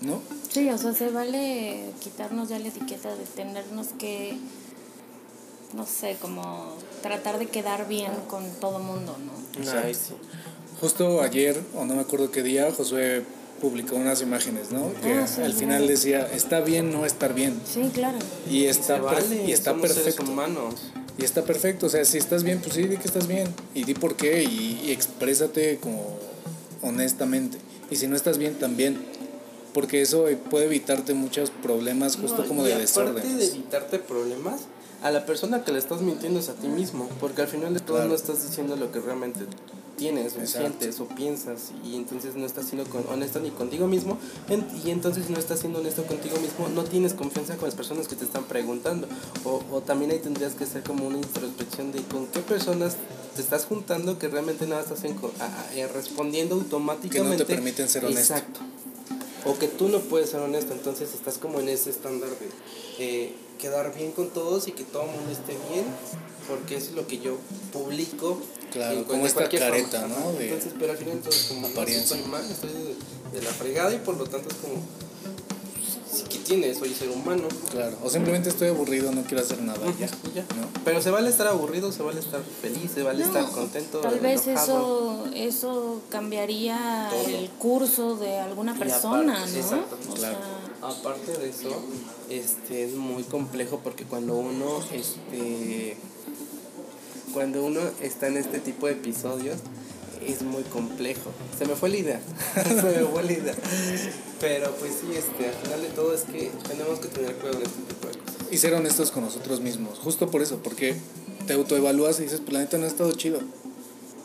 ¿no? 0.00 0.20
Sí, 0.50 0.68
o 0.70 0.76
sea, 0.76 0.92
se 0.92 1.08
vale 1.10 1.84
quitarnos 2.02 2.48
ya 2.48 2.58
la 2.58 2.66
etiqueta 2.66 3.14
de 3.14 3.24
tenernos 3.36 3.86
que, 3.96 4.36
no 5.74 5.86
sé, 5.86 6.16
como 6.20 6.74
tratar 7.02 7.38
de 7.38 7.46
quedar 7.46 7.88
bien 7.88 8.12
con 8.28 8.44
todo 8.60 8.78
mundo, 8.78 9.16
¿no? 9.24 9.60
Exacto. 9.60 9.86
Ay, 9.86 9.94
sí. 9.94 10.14
Justo 10.80 11.20
ayer, 11.22 11.60
o 11.76 11.84
no 11.84 11.94
me 11.94 12.00
acuerdo 12.00 12.30
qué 12.30 12.42
día, 12.42 12.70
Josué 12.76 13.22
publicó 13.60 13.94
unas 13.96 14.20
imágenes, 14.22 14.72
¿no? 14.72 14.92
Que 15.02 15.12
Ah, 15.14 15.26
sí, 15.28 15.40
al 15.42 15.52
final 15.52 15.86
decía, 15.86 16.28
está 16.34 16.60
bien 16.60 16.90
no 16.92 17.06
estar 17.06 17.32
bien. 17.34 17.60
Sí, 17.64 17.90
claro. 17.94 18.18
Y 18.50 18.64
está, 18.64 19.00
vale, 19.00 19.44
y 19.46 19.52
está 19.52 19.70
somos 19.70 19.88
seres 19.88 20.04
perfecto. 20.14 20.30
humanos. 20.32 20.74
Y 21.18 21.24
está 21.24 21.44
perfecto, 21.44 21.86
o 21.86 21.88
sea, 21.88 22.04
si 22.04 22.18
estás 22.18 22.42
bien, 22.42 22.60
pues 22.60 22.74
sí, 22.74 22.82
di 22.84 22.96
que 22.96 23.06
estás 23.06 23.26
bien. 23.28 23.46
Y 23.74 23.84
di 23.84 23.94
por 23.94 24.16
qué 24.16 24.42
y, 24.42 24.80
y 24.84 24.90
exprésate 24.90 25.78
como 25.78 26.16
honestamente. 26.82 27.58
Y 27.90 27.96
si 27.96 28.06
no 28.08 28.16
estás 28.16 28.38
bien, 28.38 28.54
también. 28.58 28.98
Porque 29.74 30.02
eso 30.02 30.26
puede 30.50 30.66
evitarte 30.66 31.14
muchos 31.14 31.50
problemas 31.50 32.16
justo 32.16 32.42
No, 32.42 32.48
como 32.48 32.62
y 32.62 32.66
de 32.68 32.72
aparte 32.74 32.86
desorden. 32.86 33.38
de 33.38 33.46
evitarte 33.46 33.98
problemas, 34.00 34.62
a 35.02 35.10
la 35.10 35.26
persona 35.26 35.64
que 35.64 35.72
le 35.72 35.78
estás 35.78 36.00
mintiendo 36.00 36.40
es 36.40 36.48
a 36.48 36.54
ti 36.54 36.68
mismo, 36.68 37.08
porque 37.20 37.42
al 37.42 37.48
final 37.48 37.74
de 37.74 37.80
todo 37.80 37.96
Claro. 37.96 38.10
no 38.10 38.14
estás 38.14 38.42
diciendo 38.46 38.76
lo 38.76 38.90
que 38.92 39.00
realmente 39.00 39.40
tienes 39.96 40.34
o 40.36 40.44
sientes 40.46 40.98
o 41.00 41.04
piensas 41.06 41.70
y 41.84 41.94
entonces 41.96 42.34
no 42.34 42.44
estás 42.46 42.66
siendo 42.66 42.88
con- 42.90 43.06
honesto 43.08 43.38
ni 43.40 43.50
contigo 43.50 43.86
mismo 43.86 44.18
en- 44.48 44.66
y 44.84 44.90
entonces 44.90 45.28
no 45.30 45.38
estás 45.38 45.60
siendo 45.60 45.78
honesto 45.80 46.04
contigo 46.06 46.36
mismo, 46.38 46.68
no 46.68 46.82
tienes 46.84 47.14
confianza 47.14 47.56
con 47.56 47.66
las 47.68 47.74
personas 47.76 48.08
que 48.08 48.16
te 48.16 48.24
están 48.24 48.44
preguntando 48.44 49.06
o, 49.44 49.62
o 49.70 49.80
también 49.82 50.10
ahí 50.10 50.18
tendrías 50.18 50.54
que 50.54 50.64
hacer 50.64 50.82
como 50.82 51.06
una 51.06 51.18
introspección 51.18 51.92
de 51.92 52.00
con 52.02 52.26
qué 52.26 52.40
personas 52.40 52.96
te 53.36 53.42
estás 53.42 53.64
juntando 53.66 54.18
que 54.18 54.28
realmente 54.28 54.66
nada 54.66 54.80
estás 54.82 55.04
en 55.04 55.12
a- 55.38 55.44
a- 55.44 55.74
eh, 55.76 55.86
respondiendo 55.86 56.54
automáticamente. 56.56 57.44
permiten 57.44 57.88
ser 57.88 58.04
honesto. 58.04 58.34
Exacto 58.34 58.60
o 59.44 59.58
que 59.58 59.68
tú 59.68 59.88
no 59.88 60.00
puedes 60.00 60.30
ser 60.30 60.40
honesto, 60.40 60.72
entonces 60.72 61.14
estás 61.14 61.38
como 61.38 61.60
en 61.60 61.68
ese 61.68 61.90
estándar 61.90 62.30
de 62.30 62.48
eh, 62.98 63.34
quedar 63.58 63.94
bien 63.94 64.12
con 64.12 64.30
todos 64.30 64.68
y 64.68 64.72
que 64.72 64.84
todo 64.84 65.02
el 65.04 65.10
mundo 65.10 65.30
esté 65.32 65.52
bien, 65.72 65.84
porque 66.48 66.76
eso 66.76 66.90
es 66.90 66.96
lo 66.96 67.06
que 67.06 67.18
yo 67.18 67.36
publico. 67.72 68.38
Claro, 68.72 68.98
en- 68.98 69.04
como 69.04 69.26
esta 69.26 69.40
cualquier 69.40 69.62
careta, 69.62 70.00
forma, 70.00 70.16
¿no? 70.18 70.32
de 70.32 70.44
entonces, 70.48 70.72
pero 70.78 70.92
al 70.92 70.98
final 70.98 71.12
entonces 71.18 71.42
como 71.48 71.68
no, 71.68 71.82
estoy 71.82 72.22
mal, 72.22 72.50
estoy 72.50 72.70
de, 72.70 73.38
de 73.38 73.42
la 73.44 73.50
fregada 73.50 73.94
y 73.94 73.98
por 73.98 74.16
lo 74.16 74.24
tanto 74.24 74.48
es 74.48 74.56
como, 74.56 74.74
soy 76.74 76.92
ser 76.94 77.08
humano. 77.10 77.44
Claro, 77.70 77.96
o 78.02 78.10
simplemente 78.10 78.48
estoy 78.48 78.68
aburrido, 78.68 79.10
no 79.12 79.22
quiero 79.22 79.42
hacer 79.42 79.60
nada. 79.62 79.80
ya, 79.98 80.06
ya. 80.34 80.42
¿no? 80.42 80.68
Pero 80.84 81.00
se 81.00 81.10
vale 81.10 81.30
estar 81.30 81.46
aburrido, 81.46 81.90
se 81.92 82.02
vale 82.02 82.20
estar 82.20 82.40
feliz, 82.60 82.90
se 82.94 83.02
vale 83.02 83.20
No, 83.20 83.26
estar 83.26 83.50
contento. 83.50 83.98
Tal 84.00 84.20
vez 84.20 84.46
enojado. 84.46 85.24
eso, 85.26 85.30
eso 85.34 86.00
cambiaría 86.10 87.08
Todo. 87.10 87.26
el 87.28 87.48
curso 87.50 88.16
de 88.16 88.38
alguna 88.38 88.74
persona, 88.78 89.34
aparte, 89.38 89.52
¿no? 89.52 89.60
exacto, 89.60 89.96
O 90.10 90.14
claro. 90.14 90.36
sea, 90.36 90.88
Aparte 90.88 91.32
de 91.38 91.48
eso, 91.50 91.70
este 92.28 92.84
es 92.84 92.94
muy 92.94 93.22
complejo 93.22 93.80
porque 93.84 94.04
cuando 94.04 94.34
uno 94.34 94.80
este 94.92 95.96
cuando 97.32 97.64
uno 97.64 97.80
está 98.02 98.26
en 98.28 98.36
este 98.36 98.58
tipo 98.58 98.86
de 98.86 98.92
episodios 98.92 99.58
es 100.28 100.42
muy 100.42 100.62
complejo. 100.64 101.30
Se 101.58 101.66
me 101.66 101.74
fue 101.74 101.88
la 101.88 101.96
idea. 101.96 102.20
Se 102.64 102.74
me 102.74 103.06
fue 103.06 103.22
la 103.22 103.32
idea. 103.32 103.54
Pero 104.40 104.70
pues 104.76 104.92
sí, 105.00 105.16
este, 105.16 105.48
al 105.48 105.54
final 105.54 105.82
de 105.82 105.88
todo 105.88 106.14
es 106.14 106.22
que 106.22 106.50
tenemos 106.68 106.98
que 106.98 107.08
tener 107.08 107.34
cuidado 107.36 107.58
en 107.58 107.66
este 107.66 107.82
tipo 107.82 108.08
de 108.08 108.18
cosas. 108.18 108.52
Y 108.52 108.58
ser 108.58 108.74
honestos 108.74 109.10
con 109.10 109.24
nosotros 109.24 109.60
mismos, 109.60 109.98
justo 109.98 110.30
por 110.30 110.42
eso, 110.42 110.58
porque 110.62 110.96
te 111.46 111.54
autoevalúas 111.54 112.20
y 112.20 112.24
dices, 112.24 112.40
pues 112.40 112.52
la 112.52 112.60
neta 112.60 112.78
no 112.78 112.84
ha 112.84 112.88
estado 112.88 113.12
chido 113.12 113.40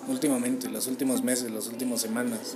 últimamente, 0.08 0.70
los 0.70 0.88
últimos 0.88 1.24
meses, 1.24 1.52
las 1.52 1.68
últimas 1.68 2.02
semanas. 2.02 2.56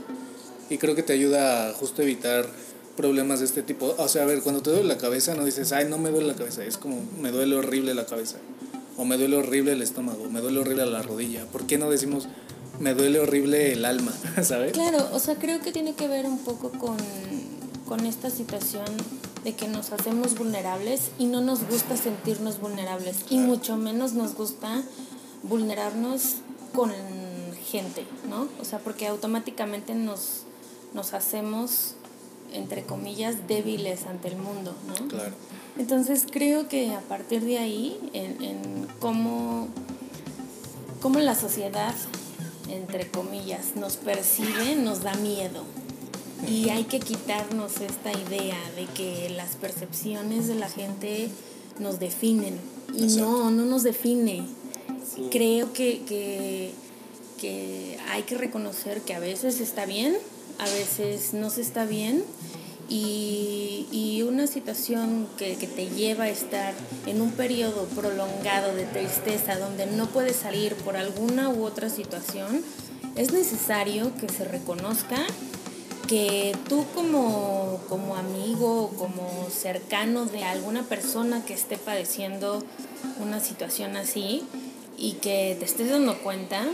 Y 0.69 0.77
creo 0.77 0.95
que 0.95 1.03
te 1.03 1.13
ayuda 1.13 1.69
a 1.69 1.73
justo 1.73 2.01
evitar 2.01 2.47
problemas 2.95 3.39
de 3.39 3.45
este 3.45 3.61
tipo. 3.61 3.95
O 3.97 4.07
sea, 4.07 4.23
a 4.23 4.25
ver, 4.25 4.41
cuando 4.41 4.61
te 4.61 4.69
duele 4.69 4.87
la 4.87 4.97
cabeza 4.97 5.35
no 5.35 5.45
dices, 5.45 5.71
ay, 5.71 5.85
no 5.89 5.97
me 5.97 6.09
duele 6.09 6.27
la 6.27 6.35
cabeza, 6.35 6.63
es 6.63 6.77
como, 6.77 7.01
me 7.19 7.31
duele 7.31 7.55
horrible 7.55 7.93
la 7.93 8.05
cabeza. 8.05 8.37
O 8.97 9.05
me 9.05 9.17
duele 9.17 9.37
horrible 9.37 9.71
el 9.71 9.81
estómago, 9.81 10.29
me 10.29 10.41
duele 10.41 10.59
horrible 10.59 10.85
la 10.85 11.01
rodilla. 11.01 11.45
¿Por 11.45 11.65
qué 11.65 11.77
no 11.77 11.89
decimos, 11.89 12.27
me 12.79 12.93
duele 12.93 13.19
horrible 13.19 13.73
el 13.73 13.85
alma, 13.85 14.13
¿sabes? 14.43 14.73
Claro, 14.73 15.09
o 15.13 15.19
sea, 15.19 15.35
creo 15.35 15.61
que 15.61 15.71
tiene 15.71 15.93
que 15.93 16.07
ver 16.07 16.25
un 16.25 16.39
poco 16.39 16.71
con, 16.71 16.97
con 17.87 18.05
esta 18.05 18.29
situación 18.29 18.85
de 19.43 19.53
que 19.53 19.67
nos 19.67 19.91
hacemos 19.91 20.37
vulnerables 20.37 21.11
y 21.17 21.25
no 21.25 21.41
nos 21.41 21.67
gusta 21.67 21.97
sentirnos 21.97 22.59
vulnerables 22.59 23.17
y 23.29 23.37
mucho 23.37 23.75
menos 23.77 24.13
nos 24.13 24.35
gusta 24.35 24.83
vulnerarnos 25.43 26.35
con 26.73 26.91
gente, 27.65 28.05
¿no? 28.29 28.47
O 28.59 28.65
sea, 28.65 28.79
porque 28.79 29.07
automáticamente 29.07 29.95
nos, 29.95 30.43
nos 30.93 31.13
hacemos, 31.13 31.95
entre 32.53 32.83
comillas, 32.83 33.47
débiles 33.47 34.05
ante 34.05 34.27
el 34.27 34.37
mundo, 34.37 34.75
¿no? 34.87 35.07
Claro. 35.07 35.33
Entonces 35.77 36.25
creo 36.29 36.67
que 36.67 36.93
a 36.93 36.99
partir 36.99 37.41
de 37.43 37.57
ahí, 37.57 37.97
en, 38.13 38.43
en 38.43 38.87
cómo, 38.99 39.69
cómo 41.01 41.19
la 41.19 41.33
sociedad, 41.33 41.95
entre 42.71 43.07
comillas, 43.07 43.75
nos 43.75 43.97
percibe, 43.97 44.75
nos 44.75 45.03
da 45.03 45.13
miedo. 45.15 45.63
Y 46.47 46.69
hay 46.69 46.85
que 46.85 46.99
quitarnos 46.99 47.81
esta 47.81 48.11
idea 48.11 48.57
de 48.75 48.85
que 48.85 49.29
las 49.29 49.55
percepciones 49.55 50.47
de 50.47 50.55
la 50.55 50.69
gente 50.69 51.29
nos 51.79 51.99
definen. 51.99 52.59
Y 52.95 53.03
Exacto. 53.03 53.25
no, 53.25 53.51
no 53.51 53.65
nos 53.65 53.83
define. 53.83 54.45
Sí. 55.15 55.27
Creo 55.31 55.71
que, 55.73 56.01
que, 56.07 56.71
que 57.39 57.97
hay 58.09 58.23
que 58.23 58.37
reconocer 58.37 59.01
que 59.01 59.13
a 59.13 59.19
veces 59.19 59.59
está 59.61 59.85
bien, 59.85 60.17
a 60.57 60.65
veces 60.65 61.33
no 61.33 61.49
se 61.49 61.61
está 61.61 61.85
bien. 61.85 62.23
Y, 62.93 63.87
y 63.93 64.21
una 64.23 64.47
situación 64.47 65.29
que, 65.37 65.55
que 65.55 65.67
te 65.67 65.87
lleva 65.87 66.25
a 66.25 66.29
estar 66.29 66.73
en 67.05 67.21
un 67.21 67.31
periodo 67.31 67.85
prolongado 67.95 68.75
de 68.75 68.83
tristeza 68.83 69.57
donde 69.57 69.85
no 69.85 70.07
puedes 70.07 70.35
salir 70.35 70.75
por 70.75 70.97
alguna 70.97 71.47
u 71.47 71.63
otra 71.63 71.89
situación, 71.89 72.61
es 73.15 73.31
necesario 73.31 74.11
que 74.19 74.27
se 74.27 74.43
reconozca 74.43 75.25
que 76.11 76.53
tú 76.67 76.85
como, 76.93 77.79
como 77.87 78.17
amigo 78.17 78.83
o 78.83 78.89
como 78.89 79.47
cercano 79.49 80.25
de 80.25 80.43
alguna 80.43 80.83
persona 80.83 81.45
que 81.45 81.53
esté 81.53 81.77
padeciendo 81.77 82.63
una 83.21 83.39
situación 83.39 83.95
así 83.95 84.43
y 84.97 85.13
que 85.13 85.55
te 85.57 85.63
estés 85.63 85.89
dando 85.89 86.17
cuenta 86.17 86.65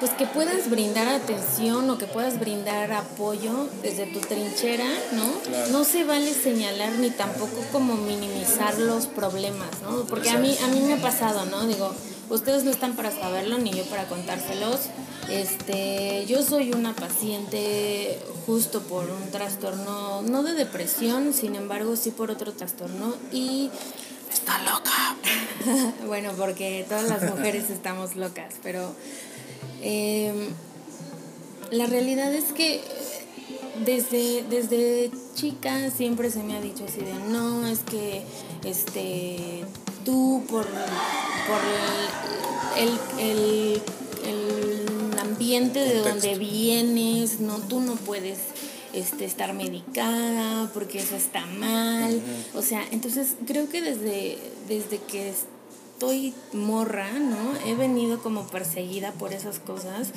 pues 0.00 0.12
que 0.12 0.26
puedas 0.26 0.70
brindar 0.70 1.06
atención 1.08 1.88
o 1.90 1.98
que 1.98 2.06
puedas 2.06 2.40
brindar 2.40 2.90
apoyo 2.90 3.68
desde 3.82 4.06
tu 4.06 4.20
trinchera, 4.20 4.88
¿no? 5.12 5.30
No 5.70 5.84
se 5.84 6.04
vale 6.04 6.32
señalar 6.32 6.92
ni 6.94 7.10
tampoco 7.10 7.62
como 7.70 7.94
minimizar 7.96 8.78
los 8.78 9.06
problemas, 9.06 9.68
¿no? 9.82 10.06
Porque 10.06 10.30
a 10.30 10.38
mí, 10.38 10.56
a 10.64 10.68
mí 10.68 10.80
me 10.80 10.94
ha 10.94 11.02
pasado, 11.02 11.44
¿no? 11.44 11.66
Digo, 11.66 11.94
ustedes 12.30 12.64
no 12.64 12.70
están 12.70 12.96
para 12.96 13.10
saberlo 13.10 13.58
ni 13.58 13.72
yo 13.72 13.84
para 13.84 14.08
contárselos. 14.08 14.80
Este, 15.28 16.24
yo 16.26 16.42
soy 16.42 16.72
una 16.72 16.96
paciente 16.96 18.18
justo 18.46 18.80
por 18.80 19.04
un 19.04 19.30
trastorno, 19.30 20.22
no 20.22 20.42
de 20.42 20.54
depresión, 20.54 21.34
sin 21.34 21.54
embargo 21.56 21.94
sí 21.94 22.10
por 22.10 22.30
otro 22.30 22.52
trastorno 22.52 23.14
y 23.32 23.70
está 24.32 24.58
loca. 24.64 25.16
bueno, 26.06 26.32
porque 26.38 26.86
todas 26.88 27.04
las 27.04 27.22
mujeres 27.30 27.68
estamos 27.68 28.16
locas, 28.16 28.54
pero 28.62 28.94
Em, 29.82 30.48
la 31.70 31.86
realidad 31.86 32.32
es 32.34 32.52
que 32.52 32.80
desde, 33.84 34.44
desde 34.50 35.10
chica 35.34 35.90
siempre 35.90 36.30
se 36.30 36.42
me 36.42 36.56
ha 36.56 36.60
dicho 36.60 36.84
así 36.84 37.00
de 37.00 37.14
no, 37.30 37.66
es 37.66 37.80
que 37.80 38.22
este 38.64 39.64
tú 40.04 40.42
por, 40.50 40.66
por 40.66 41.60
el, 42.76 42.98
el, 43.18 43.82
el 44.26 45.18
ambiente 45.18 45.80
de 45.80 46.00
donde 46.00 46.38
vienes, 46.38 47.40
no, 47.40 47.58
tú 47.58 47.80
no 47.80 47.94
puedes 47.94 48.38
este, 48.92 49.24
estar 49.24 49.52
medicada 49.54 50.70
porque 50.72 50.98
eso 50.98 51.16
está 51.16 51.46
mal. 51.46 52.20
O 52.54 52.62
sea, 52.62 52.84
entonces 52.90 53.34
creo 53.46 53.68
que 53.68 53.80
desde, 53.80 54.38
desde 54.68 54.98
que 54.98 55.32
estoy 56.00 56.32
morra, 56.54 57.10
¿no? 57.18 57.52
He 57.66 57.74
venido 57.74 58.22
como 58.22 58.46
perseguida 58.46 59.12
por 59.12 59.34
esas 59.34 59.58
cosas 59.58 60.12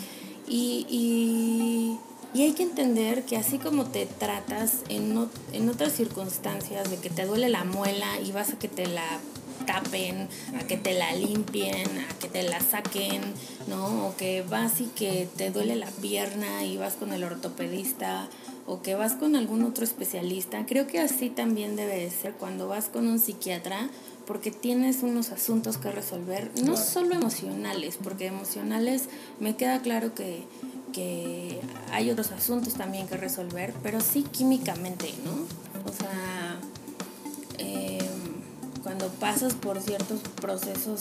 y, 0.47 0.87
y, 0.89 2.41
hay 2.41 2.53
que 2.53 2.63
entender 2.63 3.23
que 3.23 3.35
así 3.35 3.57
como 3.57 3.83
te 3.87 4.05
tratas 4.05 4.83
en, 4.87 5.27
en 5.51 5.69
otras 5.69 5.91
circunstancias 5.91 6.89
de 6.89 6.97
que 6.99 7.09
te 7.09 7.25
duele 7.25 7.49
la 7.49 7.65
muela 7.65 8.07
y 8.25 8.31
vas 8.31 8.53
a 8.53 8.59
que 8.59 8.69
te 8.69 8.87
la 8.87 9.19
tapen, 9.65 10.29
a 10.57 10.65
que 10.65 10.77
te 10.77 10.93
la 10.93 11.11
limpien, 11.15 11.85
a 12.09 12.17
que 12.17 12.29
te 12.29 12.43
la 12.43 12.61
saquen, 12.61 13.21
¿no? 13.67 14.07
O 14.07 14.15
que 14.15 14.41
vas 14.41 14.79
y 14.79 14.85
que 14.85 15.27
te 15.35 15.51
duele 15.51 15.75
la 15.75 15.87
pierna 15.87 16.63
y 16.63 16.77
vas 16.77 16.93
con 16.93 17.11
el 17.11 17.25
ortopedista 17.25 18.29
o 18.65 18.81
que 18.81 18.95
vas 18.95 19.13
con 19.13 19.35
algún 19.35 19.63
otro 19.63 19.83
especialista. 19.83 20.65
Creo 20.65 20.87
que 20.87 21.01
así 21.01 21.29
también 21.29 21.75
debe 21.75 22.09
ser 22.09 22.33
cuando 22.33 22.69
vas 22.69 22.85
con 22.85 23.07
un 23.07 23.19
psiquiatra 23.19 23.89
porque 24.25 24.51
tienes 24.51 25.03
unos 25.03 25.31
asuntos 25.31 25.77
que 25.77 25.91
resolver, 25.91 26.51
no 26.63 26.77
solo 26.77 27.15
emocionales, 27.15 27.97
porque 28.01 28.27
emocionales 28.27 29.03
me 29.39 29.55
queda 29.55 29.81
claro 29.81 30.13
que, 30.13 30.43
que 30.93 31.59
hay 31.91 32.09
otros 32.09 32.31
asuntos 32.31 32.75
también 32.75 33.07
que 33.07 33.17
resolver, 33.17 33.73
pero 33.83 33.99
sí 34.01 34.23
químicamente, 34.23 35.13
¿no? 35.25 35.31
O 35.89 35.93
sea, 35.93 36.57
eh, 37.57 37.99
cuando 38.81 39.07
pasas 39.09 39.53
por 39.53 39.81
ciertos 39.81 40.19
procesos 40.41 40.99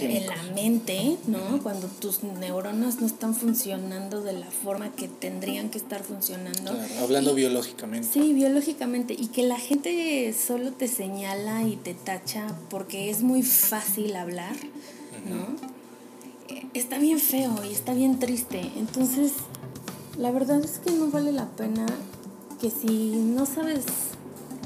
en 0.00 0.26
la 0.26 0.42
mente, 0.54 1.16
¿no? 1.26 1.62
Cuando 1.62 1.88
tus 1.88 2.22
neuronas 2.22 3.00
no 3.00 3.06
están 3.06 3.34
funcionando 3.34 4.22
de 4.22 4.32
la 4.32 4.46
forma 4.46 4.92
que 4.92 5.08
tendrían 5.08 5.70
que 5.70 5.78
estar 5.78 6.02
funcionando. 6.02 6.76
hablando 7.00 7.34
biológicamente. 7.34 8.08
Sí, 8.12 8.32
biológicamente. 8.32 9.14
Y 9.14 9.28
que 9.28 9.42
la 9.42 9.58
gente 9.58 10.34
solo 10.34 10.72
te 10.72 10.88
señala 10.88 11.62
y 11.62 11.76
te 11.76 11.94
tacha 11.94 12.46
porque 12.68 13.10
es 13.10 13.22
muy 13.22 13.42
fácil 13.42 14.16
hablar, 14.16 14.56
¿no? 15.28 15.56
Eh, 16.54 16.66
está 16.74 16.98
bien 16.98 17.18
feo 17.18 17.54
y 17.68 17.72
está 17.72 17.94
bien 17.94 18.18
triste. 18.18 18.70
Entonces, 18.76 19.32
la 20.18 20.30
verdad 20.30 20.64
es 20.64 20.78
que 20.78 20.90
no 20.92 21.10
vale 21.10 21.32
la 21.32 21.46
pena 21.46 21.86
que 22.60 22.70
si 22.70 23.10
no 23.16 23.46
sabes 23.46 23.84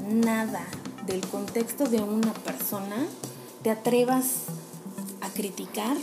nada 0.09 0.65
del 1.05 1.21
contexto 1.27 1.85
de 1.85 2.01
una 2.01 2.33
persona, 2.33 3.05
te 3.63 3.69
atrevas 3.69 4.25
a 5.31 5.33
criticar 5.33 5.97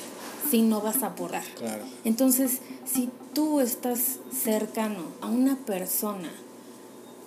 si 0.50 0.62
no 0.62 0.80
vas 0.80 1.02
a 1.02 1.08
aportar. 1.08 1.42
Entonces, 2.04 2.60
si 2.84 3.10
tú 3.34 3.60
estás 3.60 4.18
cercano 4.32 5.02
a 5.20 5.26
una 5.26 5.56
persona 5.56 6.30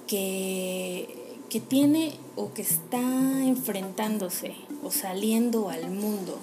que, 0.08 1.38
que 1.50 1.60
tiene 1.60 2.18
o 2.36 2.54
que 2.54 2.64
está 2.64 3.00
enfrentándose 3.44 4.56
o 4.84 4.92
saliendo 4.92 5.70
al 5.70 5.92
mundo 5.92 6.40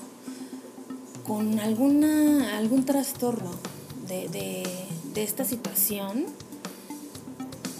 con 1.26 1.58
alguna, 1.58 2.56
algún 2.56 2.84
trastorno 2.84 3.50
de, 4.06 4.28
de, 4.28 5.22
esta 5.22 5.44
situación, 5.44 6.26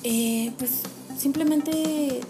eh, 0.03 0.53
pues 0.59 0.83
simplemente 1.17 2.21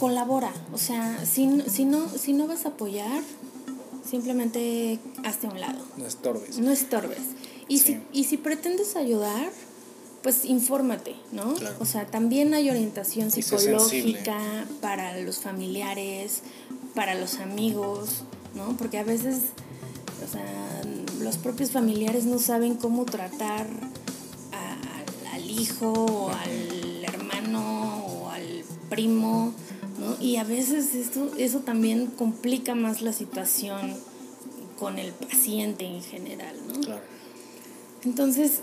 colabora. 0.00 0.52
O 0.72 0.78
sea, 0.78 1.24
si, 1.24 1.62
si, 1.68 1.84
no, 1.84 2.08
si 2.08 2.32
no 2.32 2.48
vas 2.48 2.66
a 2.66 2.70
apoyar, 2.70 3.22
simplemente 4.16 4.98
hazte 5.24 5.46
a 5.46 5.50
un 5.50 5.60
lado. 5.60 5.84
No 5.98 6.06
estorbes. 6.06 6.58
No 6.58 6.70
estorbes. 6.70 7.20
Y, 7.68 7.78
si, 7.80 8.00
y 8.12 8.24
si 8.24 8.38
pretendes 8.38 8.96
ayudar, 8.96 9.50
pues 10.22 10.44
infórmate, 10.44 11.14
¿no? 11.32 11.54
O 11.80 11.84
sea, 11.84 12.06
también 12.06 12.54
hay 12.54 12.70
orientación 12.70 13.30
psicológica 13.30 14.38
para 14.80 15.20
los 15.20 15.40
familiares, 15.40 16.42
para 16.94 17.14
los 17.14 17.36
amigos, 17.36 18.22
¿no? 18.54 18.76
Porque 18.78 18.98
a 18.98 19.04
veces, 19.04 19.36
o 20.26 20.32
sea, 20.32 20.82
los 21.20 21.36
propios 21.36 21.70
familiares 21.70 22.24
no 22.24 22.38
saben 22.38 22.74
cómo 22.74 23.04
tratar 23.04 23.66
al 25.32 25.50
hijo 25.50 25.92
o 25.92 26.30
al 26.30 27.04
hermano 27.04 28.06
o 28.06 28.30
al 28.30 28.64
primo 28.88 29.52
y 30.20 30.36
a 30.36 30.44
veces 30.44 30.94
esto, 30.94 31.30
eso 31.38 31.60
también 31.60 32.06
complica 32.06 32.74
más 32.74 33.02
la 33.02 33.12
situación 33.12 33.94
con 34.78 34.98
el 34.98 35.12
paciente 35.12 35.84
en 35.84 36.02
general, 36.02 36.56
¿no? 36.68 36.80
Claro. 36.80 37.02
Entonces, 38.04 38.60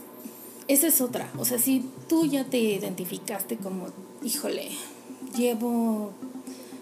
esa 0.67 0.87
es 0.87 1.01
otra. 1.01 1.29
O 1.37 1.45
sea, 1.45 1.59
si 1.59 1.85
tú 2.07 2.25
ya 2.25 2.45
te 2.45 2.59
identificaste 2.59 3.57
como, 3.57 3.87
híjole, 4.23 4.69
llevo 5.35 6.11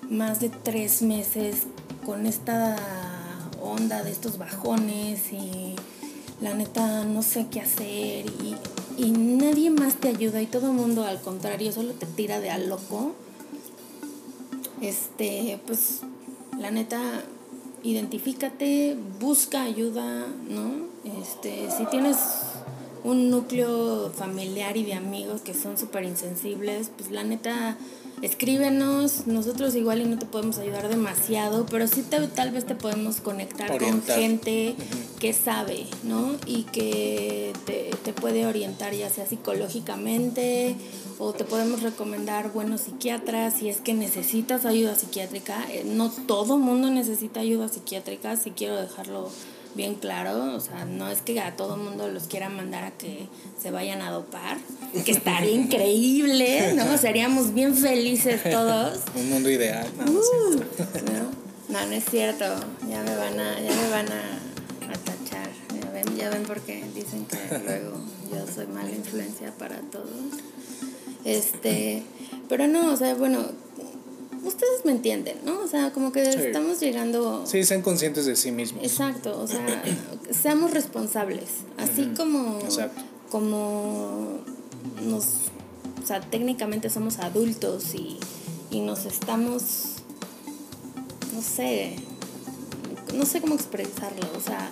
más 0.10 0.40
de 0.40 0.50
tres 0.50 1.02
meses 1.02 1.64
con 2.06 2.26
esta 2.26 2.78
onda 3.62 4.04
de 4.04 4.12
estos 4.12 4.38
bajones 4.38 5.32
y 5.32 5.76
la 6.42 6.54
neta 6.54 7.06
no 7.06 7.22
sé 7.22 7.48
qué 7.52 7.62
hacer 7.62 8.26
y, 8.26 8.56
y 8.98 9.12
nadie 9.12 9.70
más 9.70 9.96
te 9.96 10.10
ayuda 10.10 10.42
y 10.42 10.48
todo 10.48 10.72
el 10.72 10.74
mundo 10.74 11.06
al 11.06 11.22
contrario 11.22 11.72
solo 11.72 11.94
te 11.94 12.08
tira 12.08 12.40
de 12.40 12.50
a 12.50 12.58
loco 12.58 13.14
este, 14.82 15.60
pues 15.66 16.02
la 16.60 16.72
neta, 16.72 17.00
identifícate, 17.84 18.98
busca 19.20 19.64
ayuda, 19.64 20.28
¿no? 20.50 20.88
Este, 21.22 21.70
si 21.76 21.86
tienes 21.86 22.18
un 23.04 23.32
núcleo 23.32 24.12
familiar 24.12 24.78
y 24.78 24.84
de 24.84 24.94
amigos 24.94 25.42
que 25.42 25.54
son 25.54 25.78
súper 25.78 26.04
insensibles, 26.04 26.92
pues 26.96 27.10
la 27.10 27.24
neta, 27.24 27.78
escríbenos, 28.22 29.26
nosotros 29.26 29.76
igual 29.76 30.02
y 30.02 30.06
no 30.06 30.20
te 30.20 30.28
podemos 30.28 30.60
ayudar 30.60 30.88
demasiado, 30.90 31.66
pero 31.66 31.88
sí 31.88 32.04
tal 32.36 32.52
vez 32.52 32.66
te 32.66 32.76
podemos 32.76 33.22
conectar 33.22 33.76
con 33.78 34.04
gente 34.04 34.76
que 35.20 35.34
sabe, 35.34 35.86
¿no? 36.04 36.36
Y 36.46 36.64
que 36.64 37.54
te, 37.66 37.90
te 38.04 38.14
puede 38.14 38.46
orientar 38.46 38.94
ya 38.94 39.10
sea 39.10 39.26
psicológicamente 39.26 40.76
o 41.24 41.34
te 41.34 41.44
podemos 41.44 41.84
recomendar 41.84 42.52
buenos 42.52 42.82
psiquiatras 42.82 43.54
si 43.54 43.70
es 43.70 43.78
que 43.78 43.94
necesitas 43.94 44.66
ayuda 44.66 44.96
psiquiátrica. 44.96 45.64
Eh, 45.70 45.84
no 45.86 46.10
todo 46.10 46.58
mundo 46.58 46.90
necesita 46.90 47.42
ayuda 47.42 47.70
psiquiátrica, 47.70 48.36
si 48.38 48.50
quiero 48.50 48.76
dejarlo 48.76 49.30
bien 49.76 49.94
claro, 49.94 50.56
o 50.56 50.60
sea, 50.60 50.86
no 50.86 51.10
es 51.10 51.22
que 51.22 51.40
a 51.40 51.56
todo 51.56 51.78
mundo 51.78 52.08
los 52.08 52.24
quiera 52.24 52.50
mandar 52.50 52.84
a 52.86 52.92
que 52.92 53.28
se 53.62 53.70
vayan 53.70 54.02
a 54.02 54.10
dopar, 54.10 54.58
que 55.06 55.12
estaría 55.12 55.52
increíble, 55.62 56.74
¿no? 56.74 56.98
Seríamos 56.98 57.54
bien 57.54 57.76
felices 57.76 58.42
todos. 58.44 59.02
Un 59.16 59.30
mundo 59.30 59.52
ideal. 59.52 59.88
No, 59.98 60.12
uh, 60.12 60.60
no, 61.70 61.86
no, 61.86 61.92
es 61.94 62.04
cierto, 62.06 62.46
ya 62.90 63.04
me 63.04 63.16
van 63.16 63.40
a, 63.40 63.62
ya 63.62 63.76
me 63.76 63.90
van 63.92 64.08
a, 64.12 64.92
a 64.92 64.98
tachar, 64.98 65.52
ya 65.80 65.92
ven, 65.92 66.18
ya 66.18 66.32
ven 66.32 66.44
porque 66.48 66.84
dicen 66.96 67.28
que 67.28 67.60
luego 67.60 68.02
yo 68.34 68.52
soy 68.52 68.66
mala 68.66 68.90
influencia 68.90 69.52
para 69.52 69.78
todos. 69.82 70.42
Este, 71.26 72.04
pero 72.50 72.68
no, 72.68 72.92
o 72.94 72.98
sea, 72.98 73.16
bueno, 73.16 73.40
ustedes 74.44 74.86
me 74.86 74.92
entienden, 74.92 75.38
¿no? 75.46 75.60
O 75.60 75.68
sea, 75.68 75.92
como 75.92 76.12
que 76.12 76.24
estamos 76.24 76.80
llegando... 76.80 77.46
Sí, 77.46 77.64
sean 77.64 77.82
conscientes 77.82 78.26
de 78.26 78.36
sí 78.36 78.52
mismos. 78.52 78.84
Exacto, 78.84 79.40
o 79.40 79.48
sea, 79.48 79.84
seamos 80.32 80.72
responsables, 80.72 81.50
así 81.78 82.12
como... 82.16 82.60
Como 83.30 84.40
nos... 85.06 85.26
O 86.04 86.06
sea, 86.06 86.20
técnicamente 86.20 86.90
somos 86.90 87.20
adultos 87.20 87.94
y, 87.94 88.18
y 88.72 88.82
nos 88.82 89.06
estamos... 89.06 89.98
No 91.34 91.42
sé, 91.42 91.96
no 93.16 93.26
sé 93.26 93.40
cómo 93.40 93.56
expresarlo, 93.56 94.28
o 94.38 94.42
sea, 94.42 94.70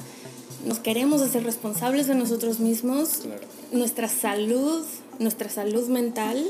nos 0.66 0.80
queremos 0.80 1.22
hacer 1.22 1.44
responsables 1.44 2.08
de 2.08 2.16
nosotros 2.16 2.60
mismos. 2.60 3.22
Claro. 3.24 3.48
Nuestra 3.72 4.10
salud, 4.10 4.84
nuestra 5.20 5.50
salud 5.50 5.88
mental 5.88 6.46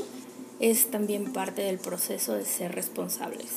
es 0.60 0.90
también 0.90 1.32
parte 1.32 1.62
del 1.62 1.78
proceso 1.78 2.34
de 2.34 2.44
ser 2.44 2.72
responsables. 2.74 3.48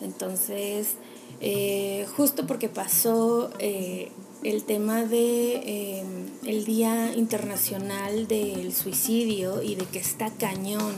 Entonces, 0.00 0.94
eh, 1.40 2.06
justo 2.16 2.46
porque 2.46 2.68
pasó 2.68 3.50
eh, 3.58 4.10
el 4.42 4.64
tema 4.64 5.04
de 5.04 5.54
eh, 5.56 6.04
el 6.44 6.64
Día 6.64 7.14
Internacional 7.14 8.26
del 8.26 8.72
Suicidio 8.74 9.62
y 9.62 9.74
de 9.76 9.86
que 9.86 9.98
está 9.98 10.30
cañón, 10.30 10.94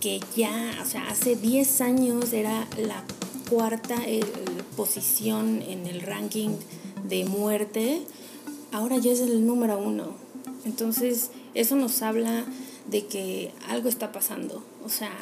que 0.00 0.20
ya, 0.36 0.78
o 0.82 0.84
sea, 0.86 1.08
hace 1.08 1.34
10 1.34 1.80
años 1.80 2.32
era 2.32 2.68
la 2.78 3.02
cuarta 3.50 3.96
posición 4.76 5.62
en 5.62 5.86
el 5.86 6.02
ranking 6.02 6.50
de 7.08 7.24
muerte, 7.24 8.02
ahora 8.72 8.98
ya 8.98 9.10
es 9.10 9.20
el 9.20 9.46
número 9.46 9.78
uno. 9.78 10.14
Entonces, 10.64 11.30
eso 11.56 11.74
nos 11.74 12.02
habla 12.02 12.44
de 12.86 13.06
que 13.06 13.50
algo 13.68 13.88
está 13.88 14.12
pasando. 14.12 14.62
O 14.84 14.90
sea, 14.90 15.12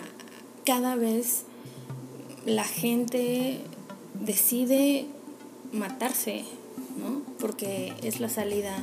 cada 0.66 0.96
vez 0.96 1.44
la 2.44 2.64
gente 2.64 3.60
decide 4.20 5.06
matarse, 5.72 6.44
¿no? 6.98 7.22
Porque 7.38 7.94
es 8.02 8.18
la 8.18 8.28
salida 8.28 8.82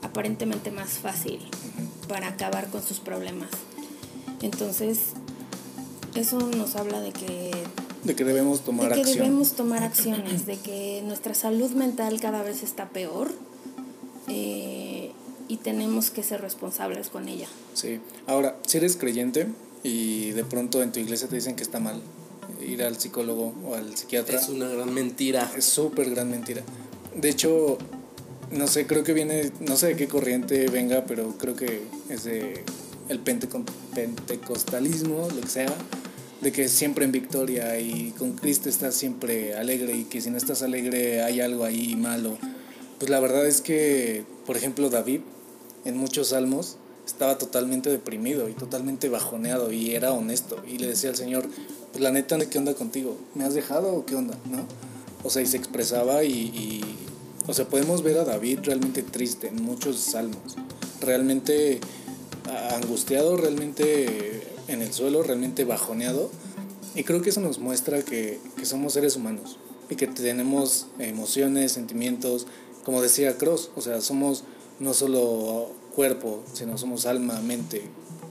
aparentemente 0.00 0.70
más 0.70 0.92
fácil 0.92 1.40
para 2.08 2.28
acabar 2.28 2.68
con 2.70 2.82
sus 2.82 3.00
problemas. 3.00 3.50
Entonces, 4.40 4.98
eso 6.14 6.38
nos 6.56 6.74
habla 6.76 7.00
de 7.00 7.12
que 7.12 7.50
de 8.04 8.16
que 8.16 8.24
debemos 8.24 8.62
tomar 8.62 8.88
de 8.88 8.94
que 8.94 9.00
acción. 9.02 9.18
debemos 9.18 9.52
tomar 9.52 9.84
acciones, 9.84 10.46
de 10.46 10.56
que 10.56 11.02
nuestra 11.04 11.34
salud 11.34 11.70
mental 11.72 12.18
cada 12.20 12.42
vez 12.42 12.62
está 12.62 12.88
peor 12.88 13.30
tenemos 15.62 16.10
que 16.10 16.22
ser 16.22 16.40
responsables 16.40 17.08
con 17.08 17.28
ella. 17.28 17.48
Sí. 17.74 18.00
Ahora, 18.26 18.56
si 18.66 18.78
eres 18.78 18.96
creyente 18.96 19.46
y 19.82 20.30
de 20.32 20.44
pronto 20.44 20.82
en 20.82 20.92
tu 20.92 21.00
iglesia 21.00 21.28
te 21.28 21.36
dicen 21.36 21.56
que 21.56 21.62
está 21.62 21.80
mal 21.80 22.00
ir 22.60 22.82
al 22.82 22.98
psicólogo 22.98 23.54
o 23.66 23.74
al 23.74 23.96
psiquiatra. 23.96 24.38
Es 24.38 24.48
una 24.48 24.68
gran 24.68 24.92
mentira. 24.92 25.50
Es 25.56 25.64
súper 25.64 26.10
gran 26.10 26.30
mentira. 26.30 26.62
De 27.14 27.28
hecho, 27.28 27.78
no 28.50 28.66
sé, 28.66 28.86
creo 28.86 29.04
que 29.04 29.12
viene, 29.12 29.52
no 29.60 29.76
sé 29.76 29.88
de 29.88 29.96
qué 29.96 30.08
corriente 30.08 30.68
venga, 30.68 31.04
pero 31.06 31.36
creo 31.38 31.56
que 31.56 31.82
es 32.08 32.24
de 32.24 32.64
el 33.08 33.18
pentecostalismo, 33.18 35.28
lo 35.34 35.40
que 35.40 35.48
sea 35.48 35.74
de 36.42 36.50
que 36.50 36.68
siempre 36.68 37.04
en 37.04 37.12
victoria 37.12 37.78
y 37.78 38.12
con 38.18 38.32
Cristo 38.32 38.68
estás 38.68 38.96
siempre 38.96 39.54
alegre 39.54 39.96
y 39.96 40.04
que 40.04 40.20
si 40.20 40.28
no 40.28 40.36
estás 40.36 40.62
alegre 40.62 41.22
hay 41.22 41.40
algo 41.40 41.64
ahí 41.64 41.94
malo. 41.94 42.36
Pues 42.98 43.10
la 43.10 43.20
verdad 43.20 43.46
es 43.46 43.60
que, 43.60 44.24
por 44.44 44.56
ejemplo, 44.56 44.90
David 44.90 45.20
en 45.84 45.96
muchos 45.96 46.28
salmos 46.28 46.76
estaba 47.06 47.38
totalmente 47.38 47.90
deprimido 47.90 48.48
y 48.48 48.52
totalmente 48.52 49.08
bajoneado 49.08 49.72
y 49.72 49.94
era 49.94 50.12
honesto 50.12 50.62
y 50.66 50.78
le 50.78 50.86
decía 50.86 51.10
al 51.10 51.16
Señor, 51.16 51.48
pues 51.90 52.02
la 52.02 52.10
neta, 52.10 52.38
¿qué 52.46 52.58
onda 52.58 52.74
contigo? 52.74 53.16
¿Me 53.34 53.44
has 53.44 53.54
dejado 53.54 53.94
o 53.94 54.06
qué 54.06 54.14
onda? 54.14 54.38
¿No? 54.50 54.64
O 55.24 55.30
sea, 55.30 55.42
y 55.42 55.46
se 55.46 55.56
expresaba 55.56 56.24
y, 56.24 56.32
y 56.32 56.80
o 57.46 57.54
sea, 57.54 57.68
podemos 57.68 58.02
ver 58.02 58.18
a 58.18 58.24
David 58.24 58.60
realmente 58.62 59.02
triste 59.02 59.48
en 59.48 59.62
muchos 59.62 59.96
salmos, 59.98 60.56
realmente 61.00 61.80
angustiado, 62.72 63.36
realmente 63.36 64.42
en 64.68 64.82
el 64.82 64.92
suelo, 64.92 65.22
realmente 65.22 65.64
bajoneado. 65.64 66.30
Y 66.94 67.04
creo 67.04 67.22
que 67.22 67.30
eso 67.30 67.40
nos 67.40 67.58
muestra 67.58 68.02
que, 68.02 68.38
que 68.56 68.66
somos 68.66 68.92
seres 68.92 69.16
humanos 69.16 69.58
y 69.90 69.96
que 69.96 70.06
tenemos 70.06 70.86
emociones, 70.98 71.72
sentimientos, 71.72 72.46
como 72.84 73.02
decía 73.02 73.38
Cross, 73.38 73.70
o 73.76 73.80
sea, 73.80 74.00
somos 74.00 74.44
no 74.82 74.92
solo 74.94 75.68
cuerpo, 75.94 76.42
sino 76.52 76.76
somos 76.76 77.06
alma, 77.06 77.40
mente 77.40 77.82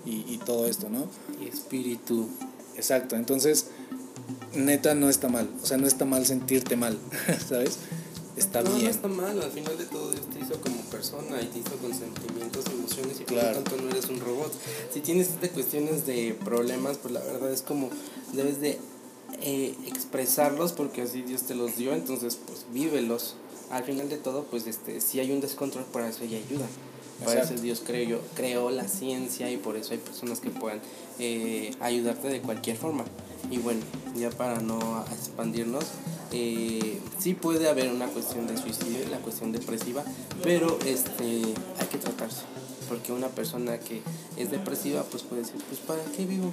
y, 0.05 0.25
y 0.27 0.39
todo 0.45 0.67
esto, 0.67 0.89
¿no? 0.89 1.05
Y 1.43 1.47
espíritu. 1.47 2.27
Exacto, 2.75 3.15
entonces, 3.15 3.67
neta 4.55 4.93
no 4.95 5.09
está 5.09 5.27
mal, 5.29 5.49
o 5.61 5.65
sea, 5.65 5.77
no 5.77 5.87
está 5.87 6.05
mal 6.05 6.25
sentirte 6.25 6.75
mal, 6.75 6.97
¿sabes? 7.47 7.77
Está 8.35 8.61
no, 8.63 8.71
bien. 8.71 8.85
No 8.85 8.89
está 8.91 9.07
mal, 9.07 9.41
al 9.41 9.51
final 9.51 9.77
de 9.77 9.85
todo 9.85 10.09
Dios 10.11 10.25
te 10.29 10.39
hizo 10.39 10.59
como 10.61 10.77
persona 10.89 11.41
y 11.41 11.45
te 11.47 11.59
hizo 11.59 11.75
con 11.77 11.93
sentimientos, 11.93 12.65
emociones 12.67 13.19
y 13.19 13.23
Claro. 13.23 13.47
por 13.47 13.57
lo 13.57 13.63
tanto 13.63 13.83
no 13.83 13.89
eres 13.91 14.09
un 14.09 14.19
robot. 14.19 14.51
Si 14.93 15.01
tienes 15.01 15.27
estas 15.29 15.49
cuestiones 15.51 16.05
de 16.05 16.37
problemas, 16.43 16.97
pues 16.97 17.13
la 17.13 17.19
verdad 17.21 17.51
es 17.51 17.61
como 17.61 17.89
debes 18.33 18.59
de 18.61 18.79
eh, 19.41 19.75
expresarlos 19.85 20.71
porque 20.71 21.03
así 21.03 21.21
Dios 21.21 21.43
te 21.43 21.55
los 21.55 21.75
dio, 21.77 21.93
entonces 21.93 22.37
pues 22.47 22.65
vívelos. 22.73 23.35
Al 23.71 23.83
final 23.83 24.09
de 24.09 24.17
todo, 24.17 24.43
pues 24.45 24.67
este, 24.67 24.99
si 25.01 25.19
hay 25.19 25.31
un 25.31 25.39
descontrol, 25.41 25.85
para 25.85 26.09
eso 26.09 26.23
hay 26.23 26.35
ayuda. 26.35 26.65
Para 27.19 27.33
Exacto. 27.33 27.53
eso 27.55 27.63
Dios 27.63 27.81
creó, 27.85 28.19
creó 28.35 28.69
la 28.71 28.87
ciencia 28.87 29.49
y 29.51 29.57
por 29.57 29.77
eso 29.77 29.93
hay 29.93 29.99
personas 29.99 30.39
que 30.39 30.49
puedan 30.49 30.81
eh, 31.19 31.71
ayudarte 31.79 32.27
de 32.29 32.41
cualquier 32.41 32.77
forma. 32.77 33.05
Y 33.49 33.57
bueno, 33.59 33.81
ya 34.15 34.29
para 34.31 34.59
no 34.59 35.05
expandirnos, 35.11 35.85
eh, 36.31 36.99
sí 37.19 37.33
puede 37.33 37.69
haber 37.69 37.91
una 37.91 38.07
cuestión 38.07 38.47
de 38.47 38.57
suicidio, 38.57 39.07
la 39.09 39.19
cuestión 39.19 39.51
depresiva, 39.51 40.03
pero 40.43 40.77
este, 40.85 41.41
hay 41.79 41.87
que 41.91 41.97
tratarse. 41.97 42.41
Porque 42.89 43.13
una 43.13 43.27
persona 43.29 43.79
que 43.79 44.01
es 44.35 44.51
depresiva, 44.51 45.03
pues 45.03 45.23
puede 45.23 45.43
decir, 45.43 45.61
pues 45.69 45.79
¿para 45.79 46.03
qué 46.17 46.25
vivo? 46.25 46.51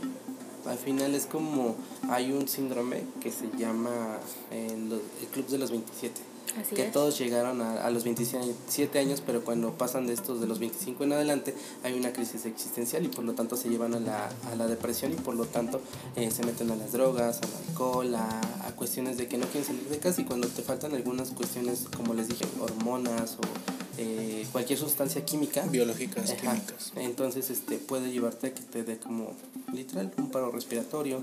Al 0.66 0.78
final 0.78 1.14
es 1.14 1.24
como, 1.26 1.76
hay 2.10 2.30
un 2.30 2.46
síndrome 2.46 3.02
que 3.22 3.32
se 3.32 3.48
llama 3.58 4.18
eh, 4.50 4.76
los- 4.88 5.00
el 5.22 5.28
Club 5.28 5.46
de 5.48 5.58
los 5.58 5.70
27 5.70 6.20
Así 6.60 6.74
que 6.74 6.86
es. 6.86 6.92
todos 6.92 7.18
llegaron 7.18 7.60
a, 7.62 7.82
a 7.84 7.90
los 7.90 8.04
27 8.04 8.98
años, 8.98 9.22
pero 9.24 9.42
cuando 9.44 9.72
pasan 9.72 10.06
de 10.06 10.12
estos 10.14 10.40
de 10.40 10.46
los 10.46 10.58
25 10.58 11.04
en 11.04 11.12
adelante 11.12 11.54
hay 11.84 11.94
una 11.94 12.12
crisis 12.12 12.46
existencial 12.46 13.04
y 13.04 13.08
por 13.08 13.24
lo 13.24 13.34
tanto 13.34 13.56
se 13.56 13.68
llevan 13.68 13.94
a 13.94 14.00
la, 14.00 14.28
a 14.50 14.54
la 14.56 14.66
depresión 14.66 15.12
y 15.12 15.16
por 15.16 15.34
lo 15.34 15.44
tanto 15.46 15.80
eh, 16.16 16.30
se 16.30 16.44
meten 16.44 16.70
a 16.70 16.76
las 16.76 16.92
drogas, 16.92 17.40
al 17.42 17.50
alcohol, 17.68 18.14
a, 18.14 18.40
a 18.66 18.72
cuestiones 18.76 19.16
de 19.18 19.28
que 19.28 19.38
no 19.38 19.46
quieren 19.46 19.64
salir 19.66 19.84
de 19.88 19.98
casa 19.98 20.20
y 20.20 20.24
cuando 20.24 20.48
te 20.48 20.62
faltan 20.62 20.94
algunas 20.94 21.30
cuestiones, 21.30 21.84
como 21.96 22.14
les 22.14 22.28
dije, 22.28 22.44
hormonas 22.60 23.36
o 23.36 23.40
eh, 24.00 24.46
cualquier 24.52 24.78
sustancia 24.78 25.24
química. 25.24 25.62
Biológicas, 25.66 26.30
Ajá. 26.30 26.36
químicas. 26.54 26.92
Entonces 26.96 27.50
este 27.50 27.78
puede 27.78 28.10
llevarte 28.12 28.48
a 28.48 28.54
que 28.54 28.62
te 28.62 28.84
dé 28.84 28.98
como 28.98 29.32
literal 29.72 30.12
un 30.18 30.30
paro 30.30 30.50
respiratorio, 30.50 31.22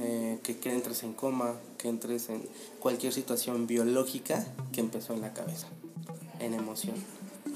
eh, 0.00 0.38
que, 0.42 0.58
que 0.58 0.72
entres 0.72 1.02
en 1.02 1.12
coma, 1.12 1.54
que 1.78 1.88
entres 1.88 2.28
en 2.28 2.42
cualquier 2.80 3.12
situación 3.12 3.66
biológica 3.66 4.44
que 4.72 4.80
empezó 4.80 5.14
en 5.14 5.20
la 5.20 5.32
cabeza, 5.32 5.68
en 6.40 6.54
emoción, 6.54 6.96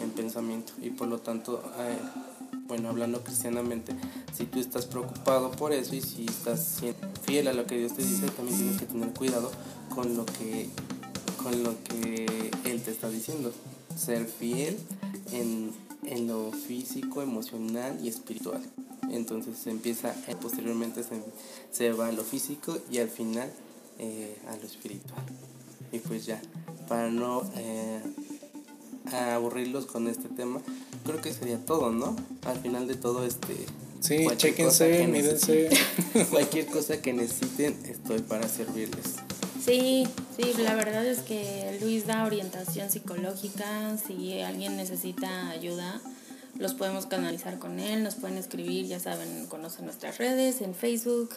en 0.00 0.10
pensamiento. 0.10 0.72
Y 0.80 0.90
por 0.90 1.08
lo 1.08 1.18
tanto, 1.18 1.62
eh, 1.78 1.98
bueno, 2.66 2.90
hablando 2.90 3.24
cristianamente, 3.24 3.94
si 4.32 4.44
tú 4.44 4.60
estás 4.60 4.86
preocupado 4.86 5.50
por 5.50 5.72
eso 5.72 5.94
y 5.94 6.00
si 6.00 6.26
estás 6.26 6.80
fiel 7.22 7.48
a 7.48 7.52
lo 7.52 7.66
que 7.66 7.78
Dios 7.78 7.94
te 7.94 8.02
dice, 8.02 8.28
también 8.28 8.56
tienes 8.56 8.78
que 8.78 8.86
tener 8.86 9.12
cuidado 9.14 9.50
con 9.88 10.16
lo 10.16 10.24
que, 10.24 10.68
con 11.42 11.62
lo 11.62 11.82
que 11.84 12.50
Él 12.64 12.82
te 12.82 12.90
está 12.90 13.08
diciendo. 13.08 13.52
Ser 13.96 14.26
fiel 14.26 14.78
en, 15.32 15.72
en 16.04 16.28
lo 16.28 16.52
físico, 16.52 17.20
emocional 17.20 17.98
y 18.00 18.08
espiritual. 18.08 18.62
Entonces 19.10 19.58
se 19.58 19.70
empieza, 19.70 20.14
eh, 20.28 20.36
posteriormente 20.40 21.02
se, 21.02 21.20
se 21.72 21.92
va 21.92 22.08
a 22.08 22.12
lo 22.12 22.22
físico 22.24 22.78
y 22.90 22.98
al 22.98 23.08
final 23.08 23.50
eh, 23.98 24.36
a 24.48 24.56
lo 24.56 24.62
espiritual. 24.66 25.22
Y 25.92 25.98
pues 26.00 26.26
ya, 26.26 26.40
para 26.88 27.10
no 27.10 27.42
eh, 27.56 28.00
aburrirlos 29.12 29.86
con 29.86 30.08
este 30.08 30.28
tema, 30.28 30.60
creo 31.04 31.20
que 31.20 31.32
sería 31.32 31.58
todo, 31.64 31.90
¿no? 31.90 32.14
Al 32.44 32.58
final 32.60 32.86
de 32.86 32.94
todo, 32.94 33.24
este... 33.24 33.54
Sí, 34.00 34.22
cualquier 34.24 34.54
cosa 34.54 34.84
chéquense, 34.86 34.98
que 34.98 35.06
mírense. 35.08 35.70
necesiten- 35.70 36.28
cualquier 36.30 36.66
cosa 36.66 37.02
que 37.02 37.12
necesiten, 37.12 37.76
estoy 37.86 38.20
para 38.20 38.48
servirles. 38.48 39.16
Sí, 39.64 40.06
sí, 40.36 40.52
la 40.62 40.74
verdad 40.76 41.04
es 41.04 41.18
que 41.20 41.78
Luis 41.82 42.06
da 42.06 42.24
orientación 42.24 42.90
psicológica, 42.90 43.96
si 43.98 44.40
alguien 44.40 44.76
necesita 44.76 45.50
ayuda, 45.50 46.00
los 46.58 46.74
podemos 46.74 47.06
canalizar 47.06 47.58
con 47.58 47.78
él, 47.78 48.02
nos 48.02 48.16
pueden 48.16 48.36
escribir, 48.36 48.86
ya 48.86 49.00
saben, 49.00 49.46
conocen 49.46 49.84
nuestras 49.84 50.18
redes, 50.18 50.60
en 50.60 50.74
Facebook, 50.74 51.30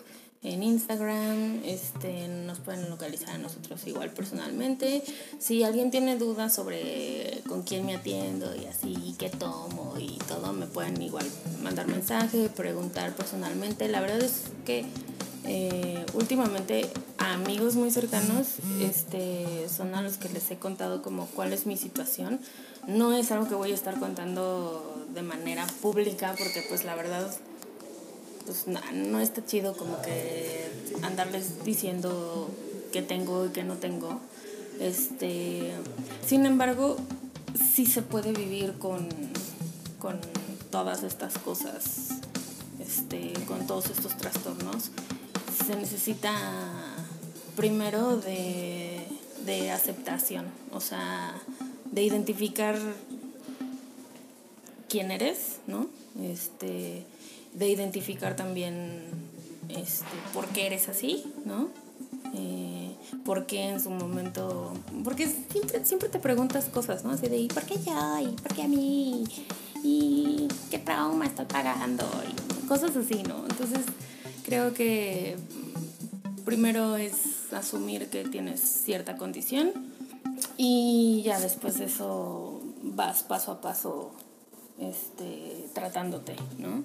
en 0.43 0.63
Instagram, 0.63 1.61
este, 1.63 2.27
nos 2.27 2.59
pueden 2.59 2.89
localizar 2.89 3.29
a 3.29 3.37
nosotros 3.37 3.85
igual 3.85 4.09
personalmente. 4.09 5.03
Si 5.37 5.63
alguien 5.63 5.91
tiene 5.91 6.17
dudas 6.17 6.55
sobre 6.55 7.41
con 7.47 7.61
quién 7.61 7.85
me 7.85 7.95
atiendo 7.95 8.55
y 8.55 8.65
así, 8.65 9.15
qué 9.19 9.29
tomo 9.29 9.93
y 9.99 10.17
todo, 10.27 10.51
me 10.53 10.65
pueden 10.65 10.99
igual 10.99 11.27
mandar 11.61 11.87
mensaje, 11.87 12.49
preguntar 12.49 13.15
personalmente. 13.15 13.87
La 13.87 14.01
verdad 14.01 14.21
es 14.21 14.45
que 14.65 14.85
eh, 15.43 16.03
últimamente 16.13 16.89
amigos 17.19 17.75
muy 17.75 17.91
cercanos 17.91 18.55
este, 18.79 19.67
son 19.69 19.93
a 19.93 20.01
los 20.01 20.17
que 20.17 20.29
les 20.29 20.49
he 20.49 20.57
contado 20.57 21.03
como 21.03 21.27
cuál 21.27 21.53
es 21.53 21.67
mi 21.67 21.77
situación. 21.77 22.39
No 22.87 23.13
es 23.15 23.31
algo 23.31 23.47
que 23.47 23.55
voy 23.55 23.71
a 23.71 23.75
estar 23.75 23.99
contando 23.99 25.05
de 25.13 25.21
manera 25.21 25.67
pública 25.81 26.35
porque 26.37 26.63
pues 26.67 26.83
la 26.83 26.95
verdad 26.95 27.31
pues 28.45 28.67
no, 28.67 28.79
no 28.93 29.19
está 29.19 29.45
chido 29.45 29.75
como 29.77 30.01
que 30.01 30.69
andarles 31.03 31.63
diciendo 31.63 32.49
qué 32.91 33.01
tengo 33.01 33.45
y 33.45 33.49
qué 33.49 33.63
no 33.63 33.75
tengo. 33.75 34.19
Este, 34.79 35.71
sin 36.25 36.45
embargo, 36.45 36.97
sí 37.73 37.85
se 37.85 38.01
puede 38.01 38.31
vivir 38.31 38.73
con, 38.79 39.07
con 39.99 40.19
todas 40.71 41.03
estas 41.03 41.37
cosas, 41.37 42.09
este, 42.79 43.33
con 43.47 43.67
todos 43.67 43.89
estos 43.89 44.17
trastornos. 44.17 44.91
Se 45.65 45.75
necesita 45.75 46.33
primero 47.55 48.17
de, 48.17 49.05
de 49.45 49.71
aceptación, 49.71 50.45
o 50.71 50.79
sea, 50.79 51.35
de 51.91 52.03
identificar 52.03 52.77
quién 54.89 55.11
eres, 55.11 55.59
¿no? 55.67 55.87
Este, 56.21 57.05
de 57.53 57.69
identificar 57.69 58.35
también 58.35 59.01
este, 59.69 60.05
por 60.33 60.47
qué 60.47 60.67
eres 60.67 60.89
así, 60.89 61.23
¿no? 61.45 61.69
Eh, 62.33 62.95
por 63.25 63.45
qué 63.45 63.69
en 63.69 63.81
su 63.81 63.89
momento, 63.89 64.73
porque 65.03 65.27
siempre, 65.27 65.85
siempre 65.85 66.09
te 66.09 66.19
preguntas 66.19 66.65
cosas, 66.65 67.03
¿no? 67.03 67.11
Así 67.11 67.27
de, 67.27 67.37
¿y 67.37 67.47
por 67.47 67.63
qué 67.63 67.75
yo? 67.75 68.19
¿Y 68.19 68.35
por 68.41 68.53
qué 68.53 68.63
a 68.63 68.67
mí? 68.67 69.23
¿Y 69.83 70.47
qué 70.69 70.79
trauma 70.79 71.25
estoy 71.25 71.45
pagando? 71.45 72.05
Y 72.29 72.67
cosas 72.67 72.95
así, 72.95 73.23
¿no? 73.23 73.45
Entonces, 73.49 73.85
creo 74.45 74.73
que 74.73 75.35
primero 76.45 76.95
es 76.95 77.51
asumir 77.51 78.09
que 78.09 78.23
tienes 78.23 78.61
cierta 78.61 79.17
condición 79.17 79.90
y 80.63 81.23
ya 81.23 81.39
después 81.39 81.79
de 81.79 81.85
eso 81.85 82.61
vas 82.83 83.23
paso 83.23 83.53
a 83.53 83.61
paso 83.61 84.11
este, 84.79 85.65
tratándote, 85.73 86.35
¿no? 86.59 86.83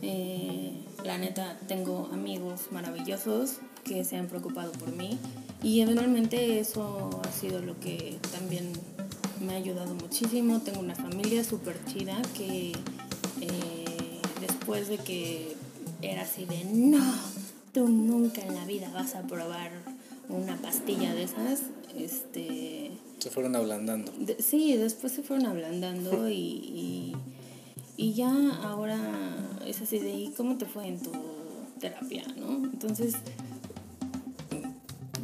Eh, 0.00 0.72
la 1.04 1.18
neta, 1.18 1.58
tengo 1.68 2.08
amigos 2.14 2.68
maravillosos 2.70 3.56
que 3.84 4.04
se 4.04 4.16
han 4.16 4.26
preocupado 4.28 4.72
por 4.72 4.92
mí 4.92 5.18
y 5.62 5.82
eventualmente 5.82 6.60
eso 6.60 7.20
ha 7.22 7.30
sido 7.30 7.60
lo 7.60 7.78
que 7.78 8.18
también 8.32 8.72
me 9.44 9.52
ha 9.52 9.56
ayudado 9.56 9.94
muchísimo. 9.96 10.60
Tengo 10.60 10.80
una 10.80 10.94
familia 10.94 11.44
súper 11.44 11.76
chida 11.84 12.22
que 12.34 12.72
eh, 13.42 14.22
después 14.40 14.88
de 14.88 14.96
que 14.96 15.56
era 16.00 16.22
así 16.22 16.46
de 16.46 16.64
no, 16.64 17.04
tú 17.74 17.86
nunca 17.86 18.40
en 18.40 18.54
la 18.54 18.64
vida 18.64 18.90
vas 18.94 19.14
a 19.14 19.20
probar 19.24 19.72
una 20.30 20.56
pastilla 20.56 21.12
de 21.12 21.24
esas, 21.24 21.64
este... 21.94 22.92
Se 23.20 23.30
fueron 23.30 23.54
ablandando. 23.54 24.12
sí, 24.38 24.76
después 24.76 25.12
se 25.12 25.22
fueron 25.22 25.46
ablandando 25.46 26.28
y, 26.30 26.34
y, 26.34 27.16
y, 27.96 28.14
ya 28.14 28.30
ahora 28.62 28.98
es 29.66 29.80
así 29.82 29.98
de, 29.98 30.10
¿y 30.10 30.30
cómo 30.30 30.56
te 30.56 30.66
fue 30.66 30.86
en 30.88 31.00
tu 31.00 31.12
terapia, 31.78 32.24
no? 32.36 32.56
Entonces, 32.56 33.14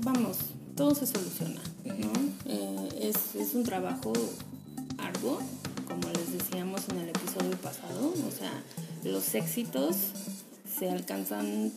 vamos, 0.01 0.39
todo 0.77 0.95
se 0.95 1.07
soluciona, 1.07 1.61
¿no? 1.85 2.13
Eh, 2.45 2.89
es, 3.01 3.35
es 3.35 3.55
un 3.55 3.65
trabajo 3.65 4.13
arduo, 4.99 5.41
como 5.89 6.09
les 6.11 6.33
decíamos 6.33 6.83
en 6.91 6.99
el 6.99 7.09
episodio 7.09 7.57
pasado, 7.59 8.13
o 8.29 8.31
sea, 8.31 8.53
los 9.05 9.35
éxitos 9.35 9.97
se 10.79 10.91
alcanzan 10.91 11.73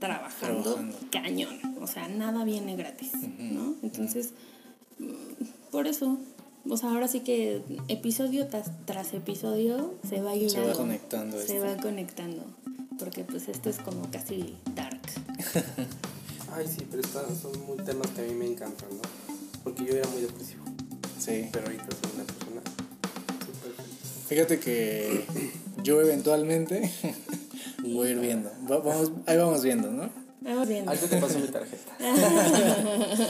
trabajando, 0.00 0.78
cañón. 1.12 1.60
O 1.80 1.86
sea, 1.86 2.08
nada 2.08 2.44
viene 2.44 2.74
gratis, 2.74 3.12
¿no? 3.38 3.76
Entonces, 3.82 4.32
por 5.70 5.86
eso, 5.86 6.18
o 6.68 6.76
sea, 6.76 6.90
ahora 6.90 7.08
sí 7.08 7.20
que 7.20 7.62
episodio 7.88 8.46
tras, 8.48 9.14
episodio 9.14 9.94
se 10.08 10.20
va 10.20 10.34
Se 10.34 10.60
va 10.60 10.72
conectando. 10.72 11.40
Se 11.40 11.58
va 11.60 11.76
conectando. 11.76 12.44
Porque 12.98 13.24
pues 13.24 13.48
esto 13.48 13.70
es 13.70 13.78
como 13.78 14.10
casi 14.10 14.56
dark. 14.74 15.00
Ay, 16.52 16.66
sí, 16.66 16.86
pero 16.90 17.02
estos 17.02 17.38
son 17.38 17.52
muy 17.66 17.78
temas 17.78 18.08
que 18.08 18.22
a 18.22 18.24
mí 18.24 18.34
me 18.34 18.46
encantan, 18.46 18.88
¿no? 18.90 19.02
Porque 19.64 19.84
yo 19.84 19.94
era 19.94 20.08
muy 20.08 20.22
depresivo. 20.22 20.64
Sí. 21.18 21.48
Pero 21.52 21.66
ahorita 21.66 21.84
soy 21.84 22.12
una 22.14 22.24
persona 22.24 22.60
súper 23.46 23.86
Fíjate 24.28 24.58
que 24.58 25.24
yo 25.82 26.00
eventualmente 26.00 26.92
voy 27.82 28.08
a 28.08 28.10
ir 28.10 28.18
viendo. 28.18 28.50
Vamos, 28.68 29.12
ahí 29.26 29.36
vamos 29.36 29.62
viendo, 29.62 29.90
¿no? 29.90 30.19
Vamos 30.50 30.66
viendo. 30.66 30.90
Ahorita 30.90 31.06
te 31.06 31.16
paso 31.18 31.38
mi 31.38 31.46
tarjeta. 31.46 31.92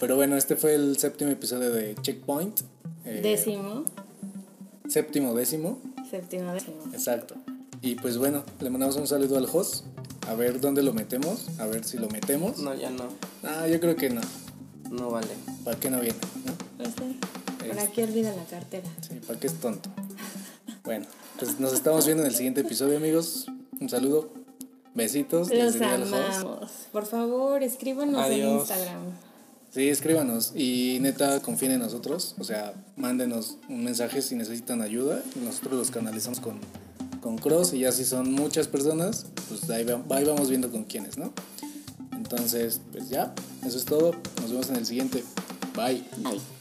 Pero 0.00 0.14
bueno, 0.14 0.36
este 0.36 0.54
fue 0.54 0.76
el 0.76 0.96
séptimo 0.98 1.32
episodio 1.32 1.72
de 1.72 1.96
Checkpoint. 2.00 2.60
Eh, 3.04 3.20
décimo. 3.24 3.84
Séptimo, 4.88 5.34
décimo. 5.34 5.80
Séptimo, 6.08 6.52
décimo. 6.52 6.76
Exacto. 6.92 7.34
Y 7.82 7.96
pues 7.96 8.18
bueno, 8.18 8.44
le 8.60 8.70
mandamos 8.70 8.94
un 8.94 9.08
saludo 9.08 9.36
al 9.36 9.48
host. 9.52 9.84
A 10.28 10.34
ver 10.34 10.60
dónde 10.60 10.84
lo 10.84 10.92
metemos. 10.92 11.48
A 11.58 11.66
ver 11.66 11.82
si 11.82 11.98
lo 11.98 12.08
metemos. 12.08 12.58
No, 12.58 12.72
ya 12.72 12.90
no. 12.90 13.08
Ah, 13.42 13.66
yo 13.66 13.80
creo 13.80 13.96
que 13.96 14.10
no. 14.10 14.20
No 14.92 15.10
vale. 15.10 15.34
¿Para 15.64 15.76
qué 15.80 15.90
no 15.90 15.98
viene? 15.98 16.18
¿no? 16.46 16.52
Pues 16.76 16.90
sí. 16.96 17.18
¿Para 17.66 17.88
qué 17.88 18.04
olvida 18.04 18.32
la 18.32 18.44
cartera? 18.44 18.88
Sí, 19.00 19.14
¿para 19.26 19.40
qué 19.40 19.48
es 19.48 19.54
tonto? 19.54 19.90
Bueno, 20.84 21.06
pues 21.36 21.58
nos 21.58 21.72
estamos 21.72 22.06
viendo 22.06 22.22
en 22.22 22.28
el 22.28 22.36
siguiente 22.36 22.60
episodio, 22.60 22.96
amigos. 22.96 23.46
Un 23.80 23.88
saludo. 23.88 24.43
Besitos. 24.94 25.50
Los 25.50 25.80
amamos. 25.80 26.70
Por 26.92 27.06
favor, 27.06 27.62
escríbanos 27.62 28.30
en 28.30 28.48
Instagram. 28.48 29.02
Sí, 29.74 29.88
escríbanos 29.88 30.52
y 30.54 30.98
neta 31.00 31.40
confíen 31.40 31.72
en 31.72 31.80
nosotros, 31.80 32.36
o 32.38 32.44
sea, 32.44 32.74
mándenos 32.94 33.58
un 33.68 33.82
mensaje 33.82 34.22
si 34.22 34.36
necesitan 34.36 34.80
ayuda, 34.80 35.20
nosotros 35.44 35.72
los 35.72 35.90
canalizamos 35.90 36.38
con, 36.38 36.60
con 37.20 37.36
Cross 37.38 37.74
y 37.74 37.80
ya 37.80 37.90
si 37.90 38.04
son 38.04 38.30
muchas 38.30 38.68
personas, 38.68 39.26
pues 39.48 39.68
ahí, 39.70 39.84
ahí 40.10 40.24
vamos 40.24 40.48
viendo 40.48 40.70
con 40.70 40.84
quiénes, 40.84 41.18
¿no? 41.18 41.32
Entonces, 42.12 42.80
pues 42.92 43.08
ya, 43.08 43.34
eso 43.66 43.76
es 43.76 43.84
todo, 43.84 44.12
nos 44.42 44.50
vemos 44.52 44.70
en 44.70 44.76
el 44.76 44.86
siguiente, 44.86 45.24
bye. 45.74 46.04
Bye. 46.18 46.53